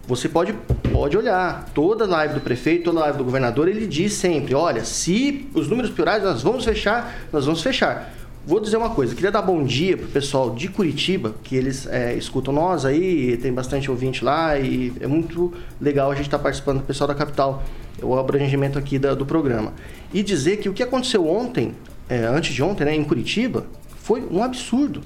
[0.07, 0.54] Você pode,
[0.92, 5.48] pode olhar, toda live do prefeito, toda live do governador, ele diz sempre, olha, se
[5.54, 8.12] os números piorarem, nós vamos fechar, nós vamos fechar.
[8.46, 12.14] Vou dizer uma coisa, queria dar bom dia pro pessoal de Curitiba, que eles é,
[12.14, 16.80] escutam nós aí, tem bastante ouvinte lá e é muito legal a gente estar participando
[16.80, 17.62] do pessoal da capital,
[18.02, 19.72] o abrangimento aqui da- do programa.
[20.12, 21.72] E dizer que o que aconteceu ontem,
[22.07, 23.64] é, antes de ontem, né, em Curitiba,
[23.96, 25.00] foi um absurdo.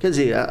[0.00, 0.48] Quer dizer, a-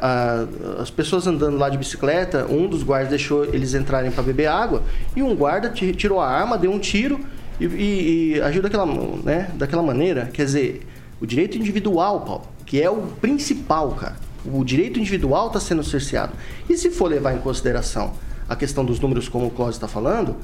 [0.78, 4.46] a- as pessoas andando lá de bicicleta, um dos guardas deixou eles entrarem para beber
[4.46, 4.84] água
[5.16, 7.20] e um guarda ti- tirou a arma, deu um tiro
[7.60, 10.30] e, e, e agiu daquela, né, daquela maneira.
[10.32, 10.88] Quer dizer,
[11.22, 14.16] o direito individual, Paulo, que é o principal, cara.
[14.46, 16.34] O direito individual está sendo cerceado.
[16.68, 18.14] E se for levar em consideração
[18.50, 20.36] a questão dos números, como o Clóvis está falando,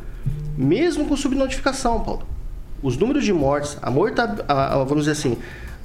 [0.55, 2.21] mesmo com subnotificação, Paulo,
[2.81, 5.37] os números de mortes, a morta, a- a- vamos dizer assim,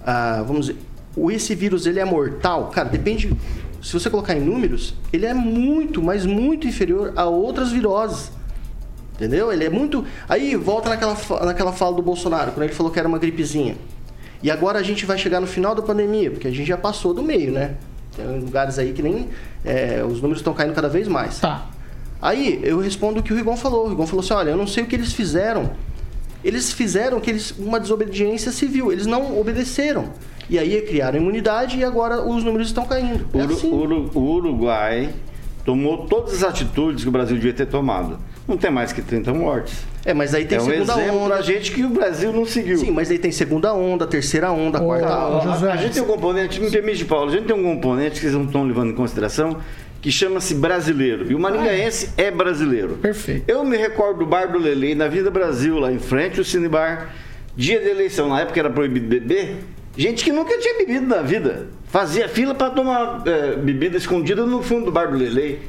[0.05, 0.79] a- vamos dizer,
[1.31, 3.35] esse vírus ele é mortal, cara, depende.
[3.83, 8.31] Se você colocar em números, ele é muito, mas muito inferior a outras viroses.
[9.15, 9.53] Entendeu?
[9.53, 10.05] Ele é muito.
[10.29, 13.77] Aí volta naquela, naquela fala do Bolsonaro, quando ele falou que era uma gripezinha.
[14.43, 17.15] E agora a gente vai chegar no final da pandemia, porque a gente já passou
[17.15, 17.77] do meio, né?
[18.17, 19.29] Tem lugares aí que nem.
[19.65, 21.39] é, os números estão caindo cada vez mais.
[21.39, 21.67] Tá.
[22.21, 23.87] Aí eu respondo o que o Rigon falou.
[23.87, 25.73] O Rigon falou assim: olha, eu não sei o que eles fizeram.
[26.45, 30.13] Eles fizeram que eles, uma desobediência civil, eles não obedeceram.
[30.51, 33.27] E aí criaram imunidade e agora os números estão caindo.
[33.33, 33.71] O É assim.
[33.73, 35.11] O Uruguai
[35.65, 38.19] tomou todas as atitudes que o Brasil devia ter tomado.
[38.47, 39.85] Não tem mais que 30 mortes.
[40.05, 41.35] É, mas aí tem é um segunda exemplo onda.
[41.35, 42.77] pra gente que o Brasil não seguiu.
[42.77, 45.39] Sim, mas aí tem segunda onda, terceira onda, Ô, quarta Tá, ô, onda.
[45.51, 48.17] a- Josué, a, gente tem um componente, me permite, Paulo, a gente tem um componente
[48.17, 49.57] que vocês não estão levando em consideração,
[50.01, 51.31] que chama-se brasileiro.
[51.31, 52.97] E o maringaense é brasileiro.
[53.01, 53.45] Perfeito.
[53.47, 57.11] Eu me recordo do Bar do Lele, na Vida Brasil, lá em frente, o Cinebar,
[57.57, 59.59] dia de eleição, na época era proibido beber,
[59.97, 61.69] gente que nunca tinha bebido na vida.
[61.87, 65.61] Fazia fila para tomar eh, bebida escondida no fundo do Bar do Lele.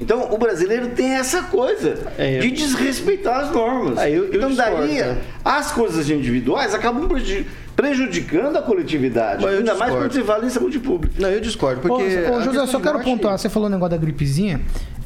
[0.00, 3.98] Então, o brasileiro tem essa coisa É, eu- de desrespeitar as normas.
[3.98, 5.18] Ah, eu- eu então, discordo, daí, né?
[5.44, 9.42] as coisas individuais acabam prejudi- prejudicando a coletividade.
[9.44, 11.14] Mas Ainda mais quando se fala em saúde pública.
[11.18, 12.02] Não, eu discordo, porque.
[12.28, 13.38] Ô, ô, José, eu só quero morte- pontuar.
[13.38, 14.60] Você falou o negócio da gripezinha.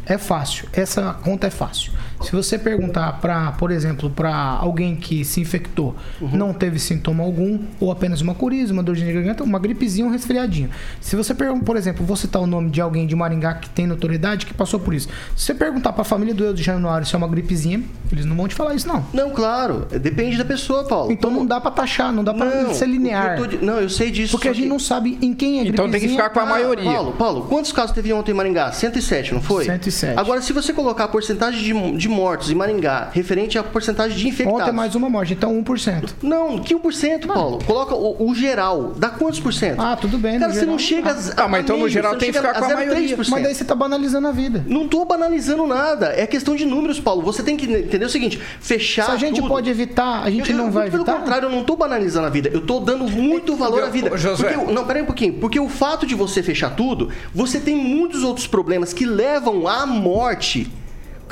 [0.07, 0.69] É fácil.
[0.73, 1.91] Essa conta é fácil.
[2.25, 6.29] Se você perguntar para, por exemplo, para alguém que se infectou, Uhum.
[6.33, 10.11] não teve sintoma algum, ou apenas uma coriza, uma dor de garganta, uma gripezinha, um
[10.11, 10.71] resfriadinho.
[11.01, 13.87] Se você perguntar, por exemplo, vou citar o nome de alguém de Maringá que tem
[13.87, 15.09] notoriedade que passou por isso.
[15.37, 18.25] Se você perguntar para a família do Eu de Januário se é uma gripezinha, eles
[18.25, 19.05] não vão te falar isso não.
[19.13, 19.87] Não, claro.
[20.01, 21.13] Depende da pessoa, Paulo.
[21.13, 23.37] Então não dá para taxar, não dá para ser linear.
[23.39, 24.33] eu tô di- Não, eu sei disso.
[24.33, 25.71] Porque a gente que- não sabe em quem é gripezinha.
[25.71, 26.85] Então tem que ficar com a Ah, maioria.
[26.93, 28.73] Paulo, Paulo, quantos casos teve ontem em Maringá?
[28.73, 29.65] 107, não foi?
[29.65, 30.19] 107.
[30.19, 34.29] Agora, se você colocar a porcentagem de, de mortos em Maringá referente à porcentagem de
[34.29, 34.63] infectados.
[34.63, 36.11] Ontem mais uma morte, então 1%.
[36.23, 37.59] Não, que 1%, Paulo?
[37.65, 38.93] Coloca o, o geral.
[38.97, 39.81] Dá quantos por cento?
[39.81, 40.73] Ah, tudo bem, no Cara, você geral.
[40.73, 42.75] não chega a, Ah, mas então no geral tem que ficar com a 0,3%.
[42.77, 43.17] maioria.
[43.29, 44.65] Mas daí você tá banalizando a vida.
[44.69, 46.13] Não tô banalizando nada.
[46.17, 47.23] É questão de números, Paulo.
[47.23, 49.07] Você tem que entender o seguinte: fechar.
[49.07, 49.49] Se a gente tudo.
[49.49, 51.19] pode evitar, a gente Eu- eu- não vai Pelo evitar.
[51.19, 52.49] contrário, eu não tô banalizando a vida.
[52.53, 54.13] Eu tô dando muito valor à vida.
[54.13, 54.53] Ô, Josué.
[54.53, 55.35] Porque, não, peraí um pouquinho.
[55.35, 59.85] Porque o fato de você fechar tudo, você tem muitos outros problemas que levam à
[59.87, 60.71] morte.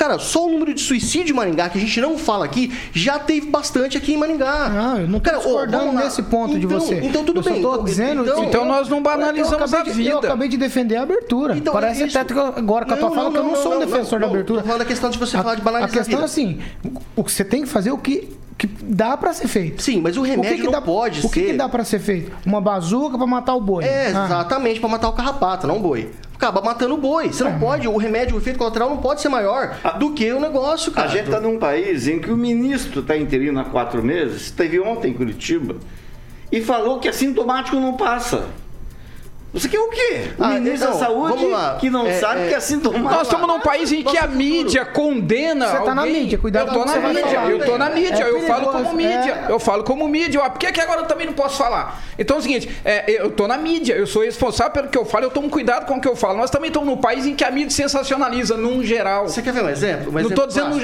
[0.03, 3.21] Cara, só o número de suicídio em Maringá, que a gente não fala aqui, já
[3.21, 4.69] teve bastante aqui em Maringá.
[4.69, 6.03] Não, eu não tô Cara, discordando lá.
[6.03, 6.97] nesse ponto de Então- você.
[7.05, 7.63] Então tudo eu bem.
[7.63, 10.11] tô Então- dizendo então- Então nós não banalizamos eu acabei a de- vida.
[10.11, 11.57] Eu acabei de defender a abertura.
[11.57, 13.43] Então, Parece isso- até que eu- agora com a tua Não, fala não, que eu
[13.45, 14.61] não, não, sou um defensor da abertura.
[14.63, 16.59] tô falando da questão de você falar de A banalizar a questão é assim,
[17.15, 19.83] o que você tem que fazer é o que, que dá pra ser feito.
[19.83, 21.99] Sim, mas o remédio que não dá, pode O que, ser- que dá pra ser
[21.99, 22.31] feito?
[22.47, 23.85] Uma bazuca pra matar o boi.
[23.85, 26.11] É, Ah, exatamente, pra matar o carrapato, não o boi.
[26.35, 27.29] Acaba matando o boi.
[27.33, 27.51] Você É.
[27.51, 30.91] não pode, o remédio, o efeito colateral não pode ser maior do que o negócio,
[30.93, 31.09] A cara.
[31.09, 35.11] gente está num país em que o ministro está interino há quatro meses, esteve ontem
[35.13, 35.77] em Curitiba,
[36.51, 38.47] e falou que assintomático não passa.
[39.53, 40.31] Você quer o quê?
[40.39, 41.77] O Ah, ministro então, da Saúde vamos lá.
[41.79, 43.11] que não É, sabe é, que é assintomático.
[43.11, 45.67] Nós estamos num país em que a mídia condena.
[45.67, 47.51] Você tá na mídia, cuidado Eu tô com o que na vai mídia, falar.
[47.51, 49.45] eu tô na mídia, É eu falo como mídia.
[49.49, 49.53] é.
[49.53, 50.41] Eu falo como mídia.
[50.43, 52.01] Ó, Por que, que agora eu também não posso falar?
[52.19, 55.05] Então é o seguinte, é, eu tô na mídia, eu sou responsável pelo que eu
[55.05, 56.39] falo, eu tomo cuidado com o que eu falo.
[56.39, 59.29] Nós também estamos num país em que a mídia sensacionaliza, num geral.
[59.29, 60.09] Você quer ver um exemplo?
[60.09, 60.81] Um não exemplo tô dizendo.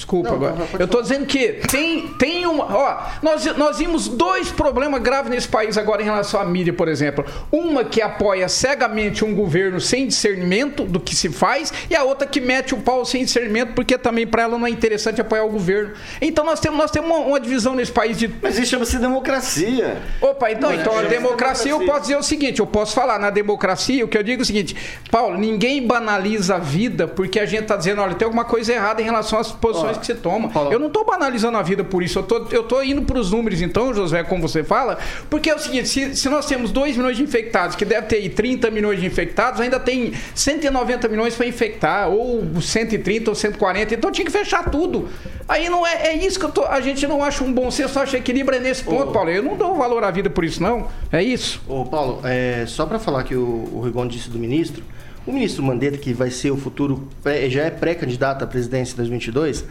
[0.00, 0.54] Desculpa Não, agora.
[0.54, 2.64] não, Eu tô dizendo que tem, tem uma.
[2.74, 6.88] Ó, nós, nós vimos dois problemas graves nesse país agora em relação à mídia, por
[6.88, 7.22] exemplo.
[7.52, 12.26] Uma que apoia cegamente um governo sem discernimento do que se faz, e a outra
[12.26, 15.50] que mete o pau sem discernimento, porque também para ela não é interessante apoiar o
[15.50, 15.92] governo.
[16.18, 19.98] Então nós temos, nós temos uma, uma divisão nesse país de Mas isso chama-se democracia.
[20.22, 21.86] Opa, então, então a é democracia eu democracia.
[21.86, 24.46] posso dizer o seguinte, eu posso falar na democracia, o que eu digo é o
[24.46, 24.74] seguinte,
[25.10, 29.02] Paulo, ninguém banaliza a vida porque a gente tá dizendo, olha, tem alguma coisa errada
[29.02, 30.48] em relação às posições Ó, que se toma.
[30.48, 30.72] Paulo.
[30.72, 33.60] Eu não tô banalizando a vida por isso, eu tô, eu tô indo pros números
[33.60, 34.98] então, José, como você fala,
[35.28, 38.16] porque é o seguinte, se, se nós temos 2 milhões de infectados, que deve ter
[38.16, 43.94] aí 30 milhões de infectados, ainda tem 190 milhões para infectar, ou 130 ou 140,
[43.94, 45.08] então tinha que fechar tudo.
[45.48, 47.98] Aí não é, é isso que eu tô, a gente não acha um bom senso,
[47.98, 49.30] acha equilíbrio é nesse ponto, Paulo.
[49.30, 50.88] Eu não dou valor à vida por isso, não.
[51.10, 51.60] É isso.
[51.66, 54.84] Ô, Paulo, é, só para falar que o, o Rigon disse do ministro,
[55.30, 58.96] o ministro Mandetta, que vai ser o futuro, pré- já é pré-candidato à presidência em
[58.96, 59.64] 2022,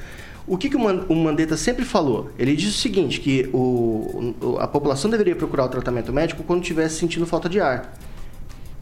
[0.47, 2.31] o que, que o, Man- o Mandetta sempre falou?
[2.39, 6.95] Ele disse o seguinte, que o- a população deveria procurar o tratamento médico quando estivesse
[6.95, 7.93] sentindo falta de ar.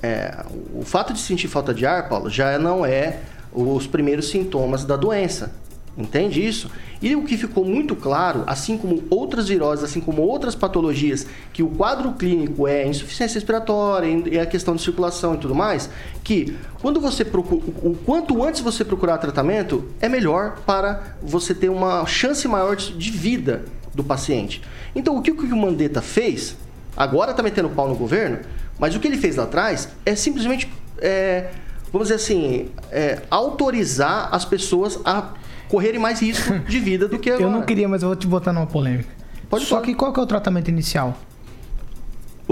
[0.02, 3.20] É, o fato de sentir falta de ar, Paulo, já não é
[3.52, 5.52] os primeiros sintomas da doença.
[5.98, 6.70] Entende isso?
[7.02, 11.64] E o que ficou muito claro, assim como outras viroses, assim como outras patologias, que
[11.64, 15.90] o quadro clínico é insuficiência respiratória, e a questão de circulação e tudo mais,
[16.24, 21.70] que quando você procura, o quanto antes você procurar tratamento, é melhor para você ter
[21.70, 24.62] uma chance maior de vida do paciente.
[24.96, 26.56] Então, o que, o que o Mandetta fez,
[26.96, 28.40] agora está metendo pau no governo,
[28.78, 31.50] mas o que ele fez lá atrás é simplesmente, é,
[31.92, 35.34] vamos dizer assim, é, autorizar as pessoas a
[35.68, 37.44] correrem mais risco de vida do que agora.
[37.46, 39.10] Eu não queria, mas eu vou te botar numa polêmica.
[39.50, 41.18] Pode Só que qual que é o tratamento inicial?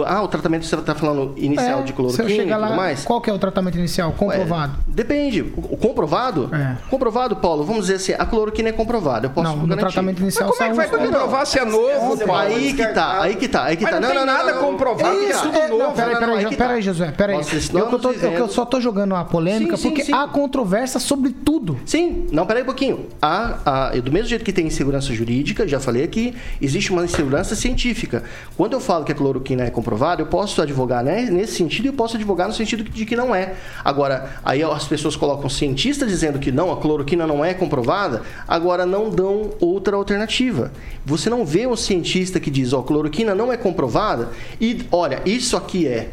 [0.06, 3.04] Ah, o tratamento que você está falando inicial É, de cloroquina e tudo lá, mais?
[3.06, 4.12] qual que é o tratamento inicial?
[4.12, 4.74] Comprovado.
[4.74, 5.42] Ué, depende.
[5.42, 6.50] O comprovado?
[6.54, 6.78] É.
[6.90, 9.28] Comprovado, Paulo, vamos dizer assim, a cloroquina é comprovada.
[9.28, 9.80] Eu posso não, garantir.
[9.80, 12.34] tratamento inicial Mas como é que vai comprovar se é novo, Paulo?
[12.42, 14.00] Aí que tá, aí que tá, aí que Mas tá.
[14.02, 15.42] não tem nada comprovado, Aí que é tá.
[15.42, 15.84] tudo É, novo.
[15.84, 16.82] não, peraí, Não, não, peraí, aí Jo- que peraí, tá.
[16.82, 17.36] Josué, peraí.
[17.38, 19.84] Eu, que eu, tô, estamos eu que eu vivendo- só tô jogando uma polêmica Sim,
[19.84, 20.14] sim, porque sim.
[20.14, 21.80] há controvérsia sobre tudo.
[21.86, 23.06] Sim, não, peraí um pouquinho.
[23.22, 27.56] A, a, do mesmo jeito que tem insegurança jurídica, já falei aqui, existe uma insegurança
[27.56, 28.24] científica.
[28.58, 29.85] Quando eu falo que a cloroquina é comprovada,
[30.20, 33.36] eu posso advogar né, nesse sentido e eu posso advogar no sentido de que não
[33.36, 33.54] é.
[33.84, 38.86] Agora, aí as pessoas colocam cientistas dizendo que não, a cloroquina não é comprovada, agora
[38.86, 40.72] não dão outra alternativa.
[41.06, 45.56] Você não vê um cientista que diz, ó, cloroquina não é comprovada e, olha, isso
[45.56, 46.10] aqui é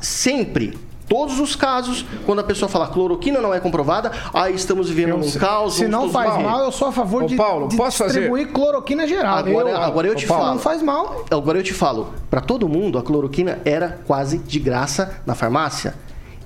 [0.00, 5.10] sempre todos os casos quando a pessoa fala cloroquina não é comprovada aí estamos vivendo
[5.10, 7.76] Eu- num caos se não faz mal, eu sou a favor Ô, de, Paulo, de
[7.76, 8.12] posso fazer?
[8.20, 9.38] distribuir cloroquina geral.
[9.38, 10.46] Agora- eu, agora eu te Ô, falo.
[10.46, 11.24] Não faz mal.
[11.30, 15.94] agora eu te falo para todo mundo a cloroquina era quase de graça na farmácia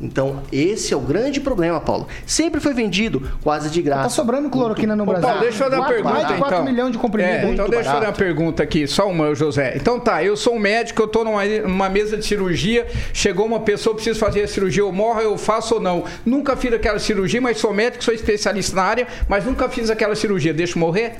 [0.00, 4.48] então esse é o grande problema Paulo sempre foi vendido quase de graça Tá sobrando
[4.48, 5.28] cloroquina no Ô, Brasil.
[5.28, 6.64] Paulo, deixa eu dar uma pergunta, Mais de 4 então.
[6.64, 7.36] milhões de comprimidos.
[7.36, 8.18] É, então deixa eu dar uma barato.
[8.18, 9.74] pergunta aqui, só uma, José.
[9.76, 13.60] Então tá, eu sou um médico, eu tô numa, numa mesa de cirurgia, chegou uma
[13.60, 16.04] pessoa, preciso fazer a cirurgia, eu morro, eu faço ou não.
[16.24, 20.14] Nunca fiz aquela cirurgia, mas sou médico, sou especialista na área, mas nunca fiz aquela
[20.14, 21.16] cirurgia, deixa eu morrer?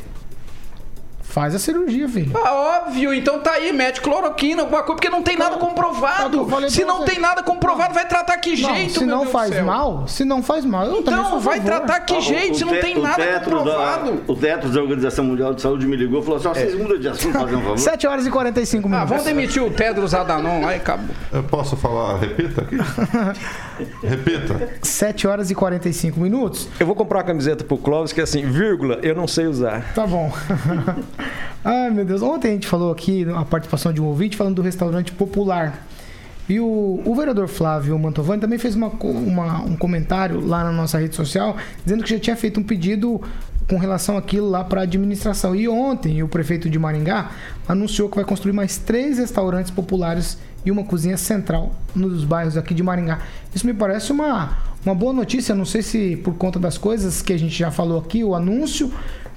[1.29, 2.33] Faz a cirurgia, filho.
[2.43, 6.47] Ah, óbvio, então tá aí, mete cloroquina, alguma coisa, porque não tem nada É comprovado.
[6.71, 7.11] Se não você.
[7.13, 9.65] tem nada comprovado, vai tratar que Não, jeito, se meu não Deus do faz céu?
[9.67, 12.81] mal, se não faz mal, eu Então, a vai tratar que jeito, se não te-
[12.81, 14.23] tem nada comprovado.
[14.27, 16.99] o teto da Organização Mundial de Saúde me ligou e falou assim: ó, vocês mudam
[16.99, 17.79] de assunto, fazer um favor.
[17.79, 19.09] 7 horas e 45 Ah, minutos.
[19.11, 21.15] vamos demitir o Tedros Adhanom, aí acabou.
[21.33, 22.77] Eu posso falar, repita aqui?
[24.03, 24.71] repita.
[24.83, 26.69] 7 horas e 45 minutos.
[26.81, 29.93] Eu vou comprar uma camiseta pro Clóvis que é assim, vírgula, eu não sei usar.
[29.95, 30.33] Tá bom.
[31.65, 32.23] Ai, meu Deus.
[32.23, 35.87] Ontem a gente falou aqui, a participação de um ouvinte, falando do restaurante popular.
[36.49, 40.99] E o, o vereador Flávio Mantovani também fez uma, uma- um comentário lá na nossa
[40.99, 43.21] rede social, dizendo que já tinha feito um pedido
[43.69, 45.55] com relação àquilo lá para a administração.
[45.55, 47.33] E ontem o prefeito de Maringá
[47.69, 52.73] anunciou que vai construir mais três restaurantes populares e uma cozinha central nos bairros aqui
[52.73, 53.19] de Maringá.
[53.55, 57.33] Isso me parece uma, uma boa notícia, não sei se por conta das coisas que
[57.35, 58.91] a gente já falou aqui, o anúncio,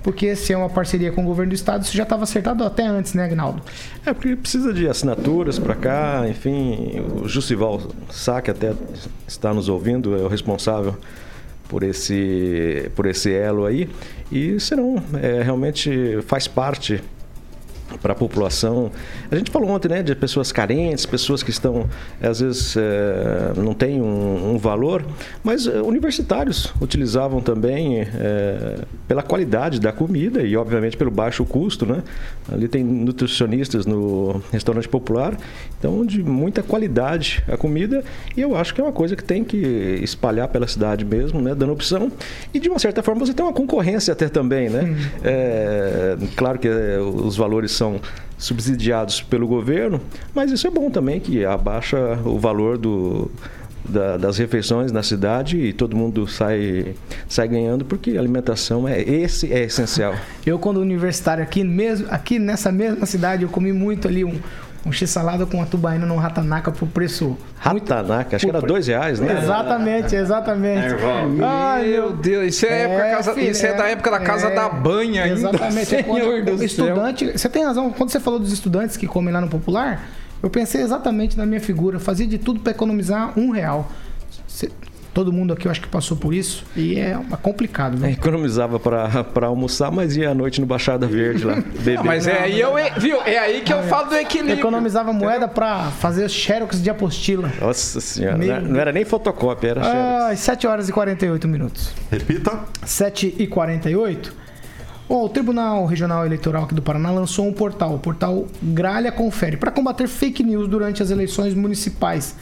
[0.04, 2.86] porque se é uma parceria com o governo do estado, isso já estava acertado até
[2.86, 3.62] antes, né, Agnaldo?
[4.06, 8.74] É, porque precisa de assinaturas para cá, enfim, o Jussival Sá, que até
[9.28, 10.98] está nos ouvindo, é o responsável
[11.68, 13.90] por esse, por esse elo aí,
[14.32, 17.02] e serão, é, realmente faz parte
[18.02, 18.92] para a população.
[19.30, 21.90] A gente falou ontem, né, de pessoas carentes, pessoas que estão,
[22.22, 25.06] eh, às vezes, eh, não têm um, um valor,
[25.44, 31.86] mas eh, universitários utilizavam também eh, pela qualidade da comida e, obviamente, pelo baixo custo,
[31.86, 32.04] né?
[32.52, 35.38] Ali tem nutricionistas no restaurante popular,
[35.78, 38.04] então de muita qualidade a comida
[38.36, 39.58] e eu acho que é uma coisa que tem que
[40.04, 42.12] espalhar pela cidade mesmo, né, dando opção
[42.54, 44.96] e de uma certa forma você tem uma concorrência até também, né?
[45.24, 48.00] É, claro que os valores são
[48.38, 50.00] subsidiados pelo governo,
[50.36, 53.32] mas isso é bom também que abaixa o valor do
[53.84, 56.94] da- das refeições na cidade e todo mundo sai,
[57.28, 60.14] sai ganhando porque alimentação é esse é essencial.
[60.46, 64.36] Eu, quando universitário aqui mesmo, aqui nessa mesma cidade, eu comi muito ali um,
[64.86, 67.38] um x-salada com a tubaína no Ratanaca por preço.
[67.58, 69.38] Ratanaca, acho que era dois reais, né?
[69.42, 70.96] Exatamente, exatamente.
[71.44, 74.56] Ai, Meu Deus, isso é, época casa- filho, isso é da época da casa é,
[74.56, 75.36] da banha ainda.
[75.36, 75.96] Exatamente.
[75.96, 76.66] É quando- Senhor do céu.
[76.66, 77.92] estudante, você tem razão.
[77.92, 80.04] Quando você falou dos estudantes que comem lá no Popular,
[80.42, 82.00] eu pensei exatamente na minha figura.
[82.00, 83.92] Fazia de tudo para economizar um real.
[84.48, 84.72] Você-
[85.14, 88.12] todo mundo aqui eu acho que passou por isso e é é complicado, É, né?
[88.12, 92.04] economizava para almoçar, mas ia à noite no Baixada Verde lá, beber.
[92.04, 93.22] Mas é aí, eu, viu?
[93.24, 94.58] É aí que eu falo do equilíbrio.
[94.60, 97.52] Economizava moeda para fazer xerox de apostila.
[97.60, 100.32] Nossa senhora, Meu não era- não nem fotocópia, era xerox.
[100.32, 101.92] Às 7 horas e 48 minutos.
[102.10, 102.60] Repita.
[102.86, 104.42] 7 e 48
[105.10, 109.58] Bom, o Tribunal Regional Eleitoral aqui do Paraná lançou um portal, o portal Gralha Confere,
[109.58, 112.34] para combater fake news durante as eleições municipais.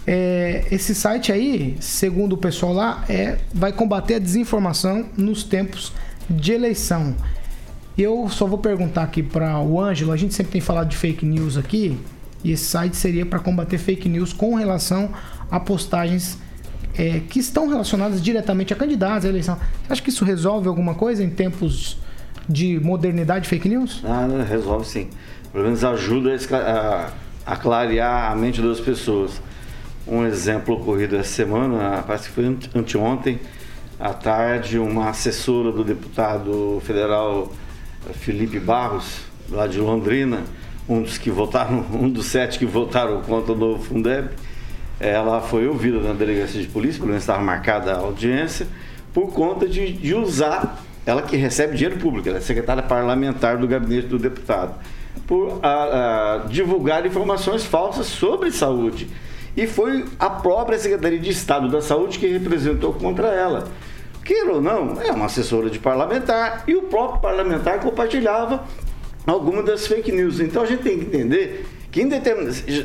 [0.07, 5.91] É, esse site aí, segundo o pessoal lá, é, vai combater a desinformação nos tempos
[6.29, 7.15] de eleição.
[7.97, 11.25] Eu só vou perguntar aqui para o Ângelo, a gente sempre tem falado de fake
[11.25, 11.97] news aqui,
[12.43, 15.09] e esse site seria para combater fake news com relação
[15.49, 16.37] a postagens
[16.97, 19.55] é, que estão relacionadas diretamente a candidatos à eleição.
[19.55, 21.97] Você acha que isso resolve alguma coisa em tempos
[22.47, 24.01] de modernidade fake news?
[24.05, 25.09] Ah, resolve sim.
[25.51, 27.11] Pelo menos ajuda a,
[27.45, 29.41] a, clarear a mente das pessoas.
[30.07, 33.39] Um exemplo ocorrido essa semana, parece que foi ante- anteontem,
[33.99, 37.51] à tarde, uma assessora do deputado federal
[38.07, 40.41] eh, Felipe Barros, lá de Londrina,
[40.87, 44.29] um dos que votaram, um dos sete que votaram contra o novo Fundeb,
[44.99, 48.67] ela foi ouvida na delegacia de polícia, pelo menos estava marcada a audiência,
[49.13, 53.67] por conta de, de usar, ela que recebe dinheiro público, ela é secretária parlamentar do
[53.67, 54.75] gabinete do deputado,
[55.27, 59.07] por ah, ah, divulgar informações falsas sobre saúde.
[59.55, 63.69] E foi a própria Secretaria de Estado da Saúde que representou contra ela.
[64.23, 68.65] Queira ou não, é uma assessora de parlamentar e o próprio parlamentar compartilhava
[69.25, 70.39] algumas das fake news.
[70.39, 71.65] Então a gente tem que entender
[71.95, 72.09] que em.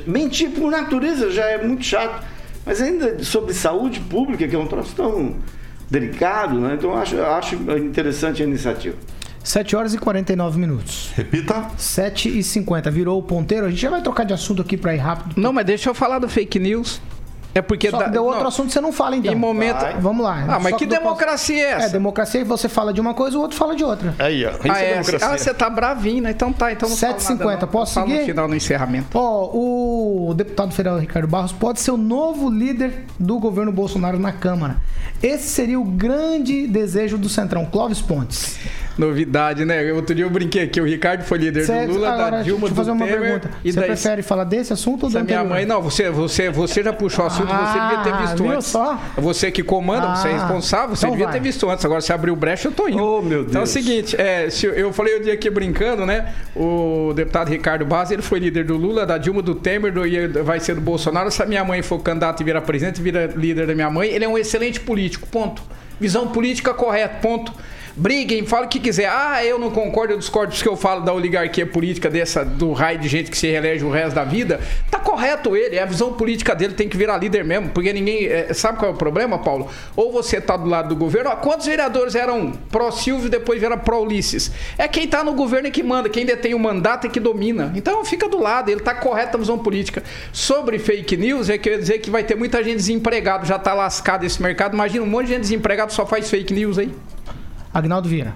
[0.07, 2.25] Mentir por natureza já é muito chato,
[2.65, 5.35] mas ainda sobre saúde pública, que é um troço tão
[5.91, 6.77] delicado, né?
[6.79, 8.97] Então eu acho, eu acho interessante a iniciativa.
[9.43, 11.11] 7 horas e 49 minutos.
[11.17, 11.71] Repita.
[11.77, 13.67] 7 e 50 virou o ponteiro.
[13.67, 15.41] A gente já vai trocar de assunto aqui para ir rápido.
[15.41, 17.01] Não, mas deixa eu falar do fake news.
[17.55, 19.33] É porque Só dá- que deu outro não, assunto você não fala então.
[19.33, 19.95] Em momento- Vai.
[19.99, 20.45] Vamos lá.
[20.49, 21.87] Ah, mas Só que eu posso- democracia é essa?
[21.87, 24.15] É, democracia é você fala de uma coisa, o outro fala de outra.
[24.19, 24.51] Aí, ó.
[24.51, 25.29] Isso Ah, é, é, democracia.
[25.29, 26.31] ah, você tá bravinho, né?
[26.31, 27.69] Então tá, então não falo 7h50, nada, não.
[27.73, 28.21] posso Falo seguir?
[28.21, 29.19] no final, no encerramento.
[29.19, 34.33] Ó, o deputado federal Ricardo Barros pode ser o novo líder do governo Bolsonaro na
[34.33, 34.77] Câmara.
[35.23, 38.59] Esse seria o grande desejo do Centrão, Clóvis Pontes.
[39.01, 39.93] Novidade, né?
[39.93, 42.61] Outro dia eu brinquei aqui, o Ricardo foi líder Cê- do Lula, agora, da Dilma,
[42.69, 43.21] deixa eu fazer do uma Temer.
[43.21, 43.51] pergunta.
[43.65, 46.11] E Você daí, prefere falar desse assunto ou do se a minha mãe, não, você,
[46.11, 48.67] você, você já puxou o assunto, você devia ter Ah, visto viu antes.
[48.67, 49.01] só?
[49.17, 51.33] Você que comanda, você é Ah, responsável, você então devia vai.
[51.35, 51.85] ter visto antes.
[51.85, 53.03] Agora você abriu brecha, eu tô indo.
[53.03, 53.71] Oh, meu Então é o Deus.
[53.71, 56.33] seguinte, é, se eu- falei o dia aqui brincando, né?
[56.55, 60.29] O deputado Ricardo Barros, ele foi líder do Lula, da Dilma, do Temer, do, e
[60.29, 61.31] vai ser do Bolsonaro.
[61.31, 64.25] Se a minha mãe for candidata e virar presidente, vira líder da minha mãe, ele
[64.25, 65.63] é um excelente político, ponto.
[65.99, 67.53] Visão política correta, ponto.
[68.01, 69.11] Briguem, falem o que quiser.
[69.13, 72.99] Ah, eu não concordo, eu discordo porque eu falo da oligarquia política dessa, do raio
[72.99, 74.59] de gente que se reelege o resto da vida.
[74.91, 78.25] Tá correto ele, é a visão política dele tem que virar líder mesmo, porque ninguém.
[78.25, 79.69] é, sabe qual é o problema, Paulo?
[79.95, 83.77] Ou você tá do lado do governo, ó, quantos vereadores eram pró-Silvio e depois vieram
[83.77, 84.51] pró-Ulisses?
[84.79, 87.71] É quem tá no governo é que manda, quem detém o mandato é que domina.
[87.77, 90.03] Então fica do lado, ele tá correto na visão política.
[90.33, 93.59] Sobre fake news, é que eu ia dizer que vai ter muita gente desempregada, já
[93.59, 94.73] tá lascado esse mercado.
[94.73, 96.91] Imagina um monte de gente desempregada só faz fake news aí.
[97.73, 98.35] Agnaldo Vieira.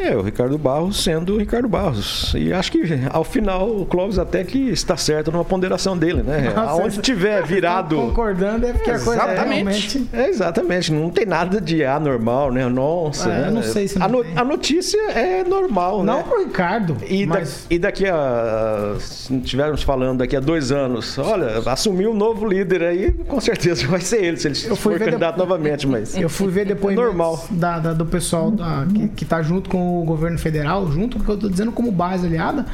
[0.00, 2.32] É, o Ricardo Barros sendo o Ricardo Barros.
[2.36, 2.80] E acho que
[3.10, 6.52] ao final o Clóvis até que está certo numa ponderação dele, né?
[6.54, 7.96] Nossa, Aonde tiver virado.
[7.96, 9.98] Concordando é porque a coisa é Exatamente.
[9.98, 10.08] realmente...
[10.12, 12.66] É, exatamente, não tem nada de anormal, né?
[12.68, 13.30] Nossa.
[13.30, 16.24] É, eu não sei se não a, no- a notícia é normal, Não né?
[16.28, 17.66] pro Ricardo, E, da- mas...
[17.68, 18.94] e daqui a.
[18.98, 23.86] Se estivermos falando daqui a dois anos, olha, assumiu um novo líder aí, com certeza
[23.86, 26.16] vai ser ele, se ele Eu fui for candidato depois- novamente, mas.
[26.16, 27.44] Eu fui ver depoimentos Normal.
[27.50, 31.32] Da, da- do pessoal da- que, que tá junto com o governo federal, junto, porque
[31.32, 32.66] eu tô dizendo como base aliada,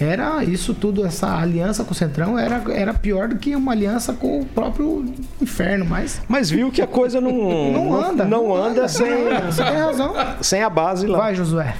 [0.00, 4.12] era isso tudo, essa aliança com o Centrão era, era pior do que uma aliança
[4.12, 5.04] com o próprio
[5.40, 7.32] inferno, mas Mas viu que a coisa não,
[7.72, 8.24] não anda.
[8.24, 9.06] Não, anda, sem,
[9.46, 10.14] Você tem razão.
[10.40, 11.18] sem a base lá.
[11.18, 11.74] Vai, Josué.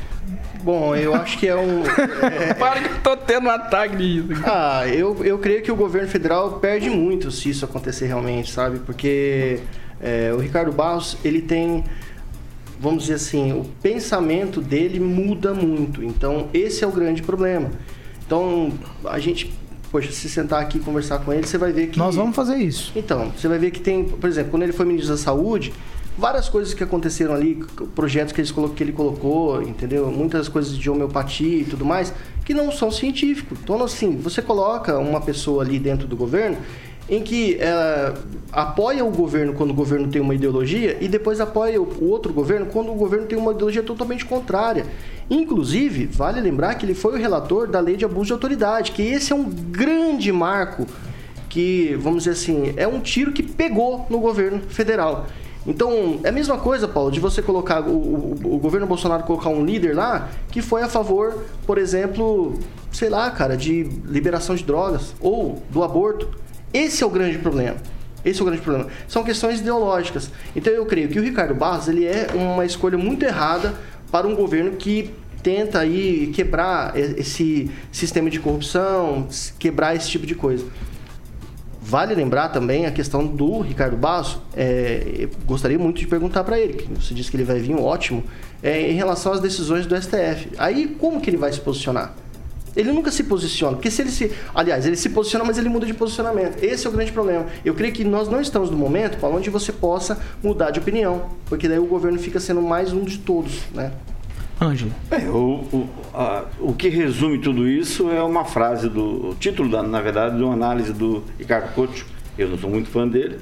[0.62, 1.82] Bom, eu acho que é um.
[2.56, 4.32] Para que eu tô tendo um ataque de riso.
[4.32, 4.42] aqui.
[4.46, 8.78] Ah, eu, eu creio que o governo federal perde muito se isso acontecer realmente, sabe?
[8.78, 9.58] Porque
[10.00, 11.82] é, o Ricardo Barros, ele tem,
[12.82, 16.02] vamos dizer assim, o pensamento dele muda muito.
[16.02, 17.70] Então, esse é o grande problema.
[18.26, 18.72] Então,
[19.04, 19.52] a gente,
[19.90, 21.98] poxa, se sentar aqui e conversar com ele, você vai ver que...
[21.98, 22.92] Nós vamos fazer isso.
[22.96, 25.72] Então, você vai ver que tem, por exemplo, quando ele foi ministro da Saúde,
[26.18, 27.64] várias coisas que aconteceram ali,
[27.94, 30.10] projetos que, eles colo- que ele colocou, entendeu?
[30.10, 32.12] Muitas coisas de homeopatia e tudo mais,
[32.44, 33.58] que não são científicos.
[33.62, 36.58] Então, assim, você coloca uma pessoa ali dentro do governo
[37.08, 38.14] em que ela
[38.52, 42.66] apoia o governo quando o governo tem uma ideologia e depois apoia o outro governo
[42.66, 44.86] quando o governo tem uma ideologia totalmente contrária.
[45.30, 49.02] Inclusive, vale lembrar que ele foi o relator da lei de abuso de autoridade, que
[49.02, 50.86] esse é um grande marco
[51.48, 55.26] que, vamos dizer assim, é um tiro que pegou no governo federal.
[55.66, 59.48] Então, é a mesma coisa, Paulo, de você colocar o, o- o governo Bolsonaro colocar
[59.48, 62.58] um líder lá que foi a favor, por exemplo,
[62.90, 66.28] sei lá, cara, de liberação de drogas ou do aborto.
[66.72, 67.76] Esse é o grande problema.
[68.24, 68.88] Esse é o grande problema.
[69.08, 70.30] São questões ideológicas.
[70.54, 73.74] Então eu creio que o Ricardo Barros ele é uma escolha muito errada
[74.10, 75.10] para um governo que
[75.42, 79.26] tenta aí quebrar esse sistema de corrupção,
[79.58, 80.64] quebrar esse tipo de coisa.
[81.80, 84.38] Vale lembrar também a questão do Ricardo Barros.
[84.56, 88.22] é, gostaria muito de perguntar para ele, que você disse que ele vai vir, ótimo,
[88.62, 90.50] é, em relação às decisões do STF.
[90.58, 92.14] Aí, como que ele vai se posicionar?
[92.76, 94.32] Ele nunca se posiciona, porque se ele se.
[94.54, 96.62] Aliás, ele se posiciona, mas ele muda de posicionamento.
[96.62, 97.46] Esse é o grande problema.
[97.64, 101.26] Eu creio que nós não estamos no momento para onde você possa mudar de opinião,
[101.46, 103.92] porque daí o governo fica sendo mais um de todos, né?
[104.60, 104.92] Ângelo.
[105.10, 109.30] É, o, o, a- o que resume tudo isso é uma frase do.
[109.30, 112.06] O título, da, na verdade, de uma análise do Ricardo Couto.
[112.38, 113.38] Eu não sou muito fã dele,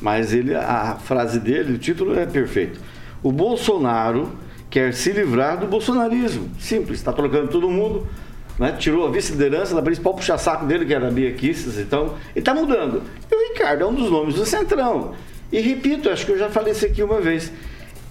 [0.00, 2.80] mas ele, a frase dele, o título é perfeito.
[3.22, 4.30] O Bolsonaro
[4.68, 6.48] quer se livrar do bolsonarismo.
[6.58, 8.06] Simples, está trocando todo mundo.
[8.58, 8.76] Né?
[8.78, 12.54] Tirou a vice-liderança da principal puxa-saco dele, que era a Bia Kisses, então ele está
[12.54, 13.02] mudando.
[13.30, 15.14] E o Ricardo é um dos nomes do Centrão.
[15.50, 17.52] E repito, acho que eu já falei isso aqui uma vez.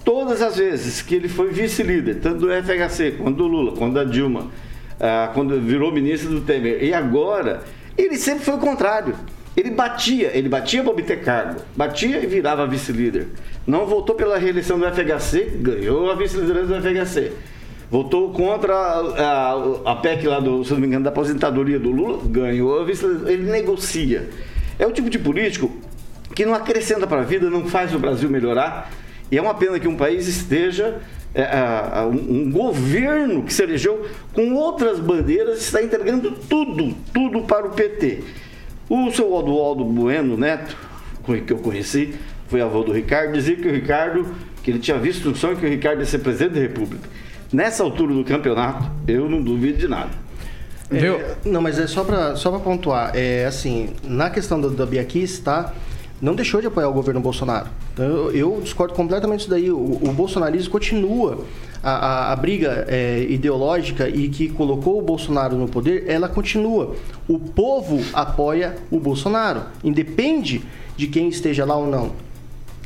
[0.04, 4.04] Todas as vezes que ele foi vice-líder, tanto do FHC, quanto do Lula, quanto da
[4.04, 4.50] Dilma,
[5.00, 7.64] ah, quando virou ministro do Temer, e agora,
[7.98, 9.16] ele sempre foi o contrário.
[9.56, 13.28] Ele batia, ele batia para obter cargo, batia e virava vice-líder.
[13.68, 17.32] Não votou pela reeleição do FHC, ganhou a vice-liderança do FHC.
[17.92, 21.92] Votou contra a, a, a PEC lá do, se não me engano, da aposentadoria do
[21.92, 22.88] Lula, ganhou.
[23.28, 24.30] Ele negocia.
[24.80, 25.70] É o tipo de político
[26.34, 28.90] que não acrescenta para a vida, não faz o Brasil melhorar.
[29.30, 31.02] E é uma pena que um país esteja,
[31.36, 31.46] é,
[32.04, 37.72] um, um governo que se elegeu com outras bandeiras está entregando tudo, tudo para o
[37.72, 38.24] PT.
[38.90, 40.78] O seu Odualdo Bueno Neto,
[41.46, 42.14] que eu conheci,
[42.48, 44.26] foi avô do Ricardo, dizia que o Ricardo,
[44.64, 47.10] que ele tinha visto um sonho que o Ricardo ia ser presidente da República.
[47.52, 50.10] Nessa altura do campeonato, eu não duvido de nada.
[50.90, 51.16] Viu?
[51.16, 53.12] É, não, mas é só para só pra pontuar.
[53.16, 55.74] É assim, na questão do, da Bia Kiss, tá?
[56.22, 57.68] Não deixou de apoiar o governo Bolsonaro.
[57.94, 59.72] Então, eu, eu discordo completamente disso daí.
[59.72, 61.40] O, o bolsonarismo continua.
[61.84, 61.92] A,
[62.30, 66.96] a- a briga é, ideológica e que colocou o Bolsonaro no poder, ela continua.
[67.28, 69.64] O povo apoia o Bolsonaro.
[69.84, 70.62] Independe
[70.96, 72.12] de quem esteja lá ou não.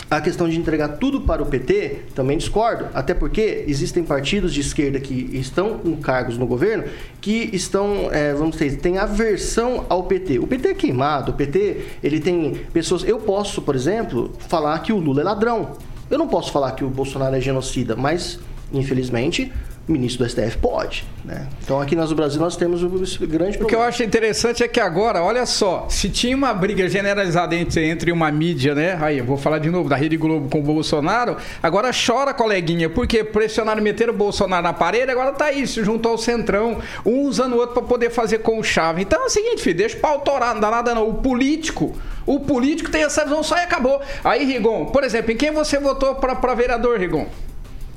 [0.10, 2.88] A questão de entregar tudo para o PT, também discordo.
[2.93, 6.84] Até porque existem partidos de esquerda que estão com cargos no governo
[7.20, 10.38] que estão, é, vamos dizer, tem aversão ao PT.
[10.38, 13.03] O PT é queimado, o PT, ele tem pessoas...
[13.03, 15.72] Eu posso, por exemplo, falar que o Lula é ladrão.
[16.10, 18.39] Eu não posso falar que o Bolsonaro é genocida, mas,
[18.72, 19.51] infelizmente,
[19.88, 21.05] o ministro do STF pode.
[21.23, 21.47] Né?
[21.63, 23.86] Então, aqui nós no Brasil, nós temos esse grande O que eu problema.
[23.88, 28.31] acho interessante é que agora, olha só, se tinha uma briga generalizada entre, entre uma
[28.31, 28.97] mídia, né?
[28.99, 31.38] Aí, eu vou falar de novo da Rede Globo com o Bolsonaro.
[31.61, 36.13] Agora chora, coleguinha, porque pressionaram, meteram o Bolsonaro na parede, agora tá aí, se juntou
[36.13, 39.03] ao centrão, um usando o outro pra poder fazer com chave.
[39.03, 41.07] Então é o seguinte, filho, deixa o pau torar, não dá nada não.
[41.07, 44.01] O político, o político tem essa visão só e acabou.
[44.23, 47.27] Aí, Rigon, por exemplo, em quem você votou pra, pra vereador, Rigon?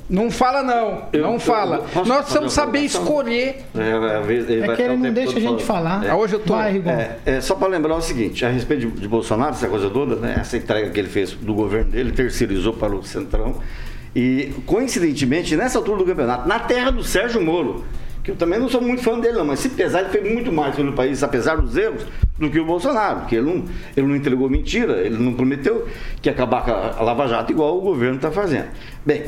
[0.09, 1.85] Não fala não, Eu- não eu- fala.
[1.95, 3.67] eu Nós precisamos saber escolher.
[3.77, 6.01] É, É vai que ele não deixa a gente falando.
[6.01, 6.07] falar.
[6.07, 6.15] É.
[6.15, 6.55] Hoje eu tô.
[6.55, 6.79] Vai.
[6.79, 10.17] É, é, só para lembrar o seguinte, a respeito de, de Bolsonaro, essa coisa toda,
[10.17, 13.57] né, essa entrega que ele fez do governo dele, terceirizou para o Centrão.
[14.17, 17.85] E, coincidentemente, nessa altura do campeonato, na terra do Sérgio Moro,
[18.25, 20.51] que eu também não sou muito fã dele, não, mas se pesar, ele fez muito
[20.51, 22.05] mais pelo país, apesar dos erros,
[22.39, 23.65] do que o Bolsonaro, porque ele não,
[23.97, 25.87] ele não entregou mentira, ele não prometeu
[26.23, 28.67] que ia acabar com a a Lava Jato igual o governo está fazendo.
[29.05, 29.25] Bem,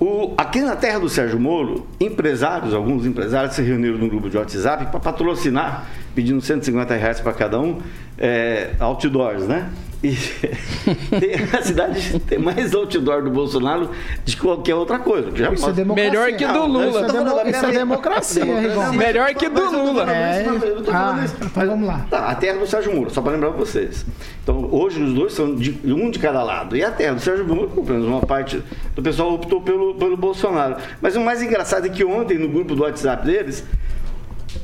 [0.00, 4.36] o- aqui na terra do Sérgio Moro, empresários, alguns empresários se reuniram num grupo de
[4.36, 7.78] WhatsApp para patrocinar, pedindo 150 reais para cada um,
[8.18, 9.70] é, outdoors, né?
[10.02, 10.16] E
[11.20, 13.90] tem- a cidade tem mais outdoor do Bolsonaro
[14.24, 15.30] de qualquer outra coisa.
[15.30, 16.10] que Isso é democracia.
[16.10, 16.88] Melhor que do Não, Lula.
[16.88, 18.92] Isso é, demo- isso é democracia, Rigon.
[18.94, 20.12] Melhor que do Mas Lula.
[20.12, 21.36] É, mas eu tô ah, falando isso.
[21.40, 22.06] então vamos lá.
[22.10, 24.04] Tá, a terra do Sérgio Moro, só para lembrar vocês.
[24.42, 26.76] Então, hoje os dois são de um de cada lado.
[26.76, 28.60] E a terra do Sérgio Moro, pelo menos uma parte
[28.96, 30.76] do pessoal optou pelo, pelo Bolsonaro.
[31.00, 33.64] Mas o mais engraçado é que ontem, no grupo do WhatsApp deles,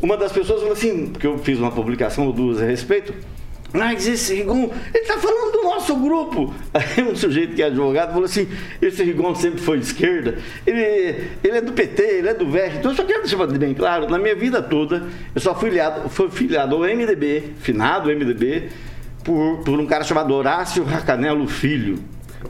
[0.02, 3.14] uma das pessoas falou assim, porque eu fiz uma publicação ou duas a respeito.
[3.72, 6.54] Mas esse Rigon, ele tá falando do nosso grupo.
[6.72, 8.48] Aí um sujeito que é advogado falou assim:
[8.80, 12.76] esse Rigon sempre foi de esquerda, ele, ele é do PT, ele é do VER.
[12.78, 16.08] Então eu só quero deixar bem claro: na minha vida toda, eu só fui filiado,
[16.08, 18.70] fui filiado ao MDB, finado MDB,
[19.22, 21.98] por, por um cara chamado Horácio Racanelo Filho.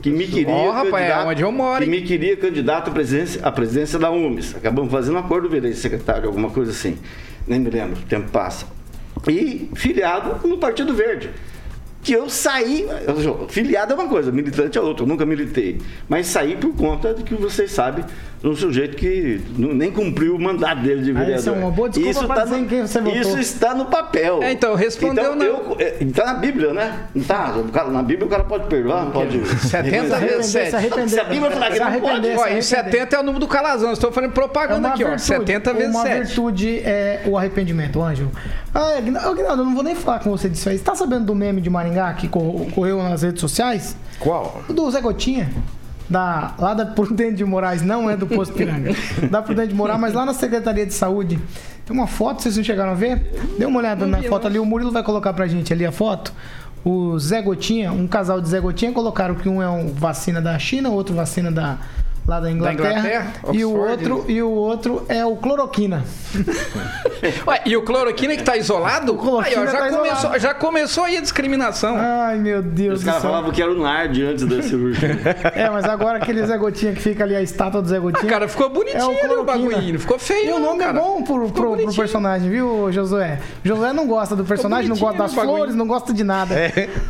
[0.01, 0.53] Que me queria.
[0.53, 4.55] Ó, rapaz, é moro, que me queria candidato à presidência, à presidência da UMES.
[4.55, 6.97] Acabamos fazendo um acordo, virei secretário, alguma coisa assim.
[7.45, 8.78] Nem me lembro, o tempo passa.
[9.27, 11.29] E filiado no Partido Verde.
[12.01, 12.87] Que eu saí,
[13.49, 15.81] filiado é uma coisa, militante é outra, eu nunca militei.
[16.07, 18.05] Mas saí por conta de que vocês sabem,
[18.43, 21.39] um sujeito que não- nem cumpriu o mandato dele de Ah, vereador.
[21.39, 23.19] isso é uma boa desculpa pra tá dizer no, em quem você votou.
[23.19, 24.41] Isso está no papel.
[24.41, 26.99] É, então, respondeu então, na- eu, é, na Bíblia, né?
[27.13, 27.53] Não tá?
[27.57, 29.39] O cara- Na Bíblia o cara pode perdoar, pode.
[29.45, 30.75] 70 Se arrepender, vezes se 7.
[30.75, 31.09] arrepender.
[31.09, 32.61] Se a Bíblia falar que Se não pode, se Ó, e arrepender.
[32.63, 33.93] 70 é o número do Calazans.
[33.93, 35.07] Estou fazendo É propaganda uma aqui, ó.
[35.09, 36.25] virtude, 70 vezes Uma 7.
[36.27, 38.31] virtude é o arrependimento, Ângelo.
[38.73, 40.77] Ah, Aguinaldo, Aguinaldo, eu não vou nem falar com você disso aí.
[40.77, 43.97] Você tá sabendo do meme de Maringá que cor- correu nas redes sociais?
[44.19, 44.61] Qual?
[44.69, 45.49] Do Zé Gotinha.
[46.09, 48.95] Da, lá da Prudente de Moraes, não é do Posto Piranga.
[49.29, 51.39] da Prudente de Moraes, mas lá na Secretaria de Saúde.
[51.85, 53.31] Tem uma foto, vocês não chegaram a ver?
[53.57, 56.33] Dê uma olhada na foto ali, o Murilo vai colocar pra gente ali a foto.
[56.83, 60.57] O Zé Gotinha, um casal de Zé Gotinha, colocaram que um é um vacina da
[60.57, 61.77] China, outro vacina da,
[62.29, 62.89] lá da Inglaterra.
[62.91, 66.03] Inglaterra, e, o outro, e o outro é o cloroquina.
[67.47, 69.19] Ué, e o cloroquina que tá isolado?
[69.43, 70.39] Aí, ó, já, tá começou, isolado.
[70.39, 71.95] já começou aí a discriminação.
[71.97, 75.09] Ai, meu Deus Os caras falavam que era o Nard antes da cirurgia.
[75.55, 78.29] É, mas agora aquele Zé Gotinha que fica ali, a estátua do Zé Ah, Gotinha.
[78.31, 79.43] cara, ficou bonitinho É o o cloroquina.
[79.43, 79.99] bagulho.
[79.99, 80.99] Ficou feio, E o nome é cara.
[80.99, 83.39] bom pro, pro, pro personagem, viu, Josué?
[83.63, 86.55] Josué não gosta do personagem, não gosta das flores, não gosta de nada.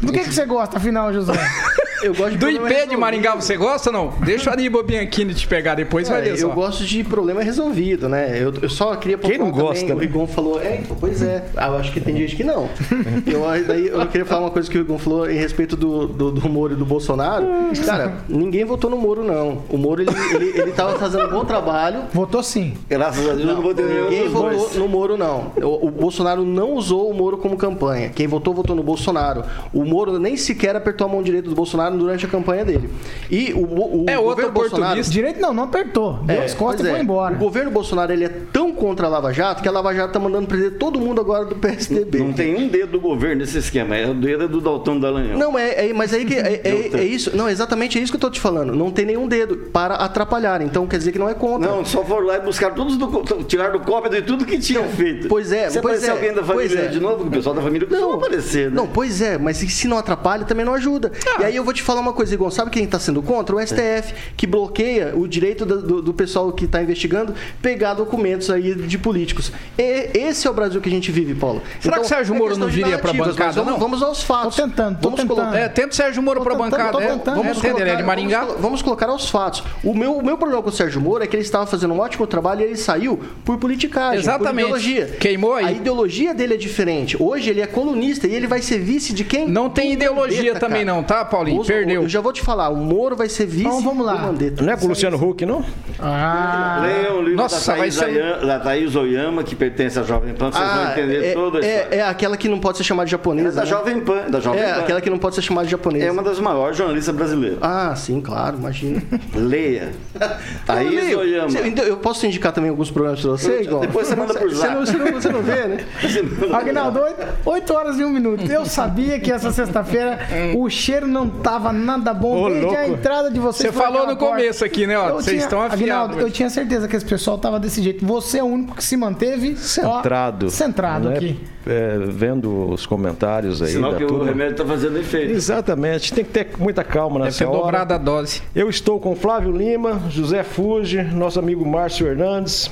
[0.02, 1.36] Do que, que você gosta, afinal, Josué?
[2.02, 3.00] Eu gosto de Do IP de resolvido.
[3.00, 4.14] Maringá você gosta ou não?
[4.26, 6.48] Deixa o Aníbal Bianchini te pegar depois, vai É, ver só.
[6.48, 8.38] eu gosto de problema resolvido, né?
[8.42, 9.94] Eu, eu só queria Quem não gosta, também, né?
[9.96, 11.46] O Rigon falou, é, então, pois é.
[11.56, 12.70] Ah, eu acho que tem gente que não.
[13.28, 16.32] eu, daí, eu queria falar uma coisa que o Rigon falou em respeito do, do,
[16.32, 17.46] do Moro e do Bolsonaro.
[17.86, 19.64] Cara, ninguém votou no Moro, não.
[19.70, 22.04] O Moro, ele, ele, ele tava fazendo um bom trabalho.
[22.14, 22.74] Votou sim.
[22.88, 24.76] Graças a Deus eu não ter nenhum Ninguém votou dois.
[24.76, 25.52] no Moro, não.
[25.62, 28.10] O, o Bolsonaro não usou o Moro como campanha.
[28.10, 29.44] Quem votou, votou no Bolsonaro.
[29.74, 32.90] O Moro nem sequer apertou a mão direita do Bolsonaro durante a campanha dele.
[33.30, 35.02] E o, o, o É outro governo Bolsonaro-.
[35.10, 36.14] Direito não, não apertou.
[36.24, 36.92] Deu é, as costas e é.
[36.92, 37.36] foi embora.
[37.36, 40.20] O governo Bolsonaro ele é tão contra a Lava Jato que a Lava Jato tá
[40.20, 42.20] mandando prender todo mundo agora do PSDB.
[42.20, 45.38] Não tem um dedo do governo nesse esquema, é o dedo do Dalton Dallagnol.
[45.38, 47.36] Não, é, é- mas aí que é, é- é isso.
[47.36, 48.74] Não, exatamente é isso que eu tô te falando.
[48.76, 50.62] Não tem nenhum dedo para atrapalhar.
[50.62, 51.70] Então quer dizer que não é contra.
[51.70, 54.84] Não, só foram lá e buscaram todos do, tiraram do cópia de tudo que tinham
[54.90, 55.28] feito.
[55.28, 56.88] pois é, Se pois aparecer é, alguém da pois família é.
[56.90, 58.76] de novo, que o pessoal da família não aparecer, né?
[58.76, 61.12] Não, pois é, mas se não atrapalha, também não ajuda.
[61.28, 61.42] Ah.
[61.42, 62.52] E aí eu vou te falar uma coisa, Igor.
[62.52, 63.56] Sabe quem está sendo contra?
[63.56, 68.50] O STF, que bloqueia o direito do, do- do pessoal que está investigando pegar documentos
[68.50, 69.52] aí de políticos.
[69.78, 71.62] E esse é o Brasil que a gente vive, Paulo.
[71.80, 73.80] Será que o Sérgio é Moro questão não viria pra narrativas, bancada, Vamos, não?
[73.80, 74.56] vamos aos fatos.
[74.56, 75.36] Tô tentando, tô vamos tentando.
[75.38, 76.92] Colocar, É, tenta o Sérgio Moro pra tentando, bancada.
[76.92, 77.08] tô é.
[77.08, 77.26] tentando.
[77.38, 78.40] Vamos Vamos entender, ele é de colocar- Maringá.
[78.46, 79.64] Vamos, vamos colocar os fatos.
[79.84, 82.00] O meu, o meu problema com o Sérgio Moro é que ele estava fazendo um
[82.00, 84.70] ótimo trabalho e ele saiu por politicagem, Exatamente.
[84.70, 85.06] por ideologia.
[85.20, 85.66] Queimou aí.
[85.66, 87.22] A ideologia dele é diferente.
[87.22, 89.48] Hoje ele é colunista e ele vai ser vice de quem?
[89.48, 90.96] Não tem ideologia também cara.
[90.98, 91.58] não, tá, Paulinho?
[91.70, 92.02] Perdeu.
[92.04, 94.14] Eu já vou te falar, o Moro vai ser vice Então, vamos lá.
[94.14, 94.64] do Mandetta.
[94.64, 95.64] Não é com o Luciano Huck, não?
[96.00, 100.00] Ah, Leia o livro Nossa, da, vai Thaís ser- Oyama, da Thaís Oyama, que pertence
[100.00, 102.78] à Jovem Pan, vocês vão entender é, toda a é, é aquela que não pode
[102.78, 103.56] ser chamada de É japonesa.
[103.56, 103.68] da né?
[103.68, 104.80] Jovem Pan, da Jovem É, Pan.
[104.82, 106.06] aquela que não pode ser chamada de japonesa.
[106.06, 107.60] É uma das maiores jornalistas brasileiras.
[107.62, 109.04] Ah, sim, claro, imagina.
[109.36, 109.92] Leia.
[110.66, 111.20] Thaís Eu.
[111.20, 111.50] Oyama.
[111.52, 113.82] Cê- então, Eu posso indicar também alguns programas pra você, Igor?
[113.82, 114.56] Depois você manda por não,
[114.86, 115.86] você, não, você não vê, né?
[116.54, 117.00] Agnaldo,
[117.46, 118.44] 8 horas e 1 minuto.
[118.52, 120.20] Eu sabia que essa sexta-feira
[120.56, 121.30] o cheiro não
[121.60, 122.94] tava nada bom Ô, desde a louco.
[122.96, 123.72] entrada de vocês.
[123.74, 124.36] Você falou no porta.
[124.36, 124.98] começo aqui, né?
[124.98, 126.22] Ó, vocês estão Aguinaldo, afiados.
[126.30, 128.06] eu tinha certeza que esse pessoal tava desse jeito.
[128.06, 129.56] Você é o único que se manteve ó,
[129.98, 130.50] Centrado.
[130.50, 131.16] centrado né?
[131.18, 131.40] aqui.
[131.68, 134.26] É, vendo os comentários aí Sinal da que o turma.
[134.26, 135.32] remédio tá fazendo efeito.
[135.34, 137.58] Exatamente, tem que ter muita calma Deve nessa ter hora.
[137.62, 138.42] dobrado a dose.
[138.56, 142.72] Eu estou com Flávio Lima, José Fuji, nosso amigo Márcio Hernandes,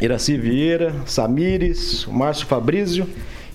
[0.00, 3.06] Iraci Vieira, Samires, o Márcio Fabrício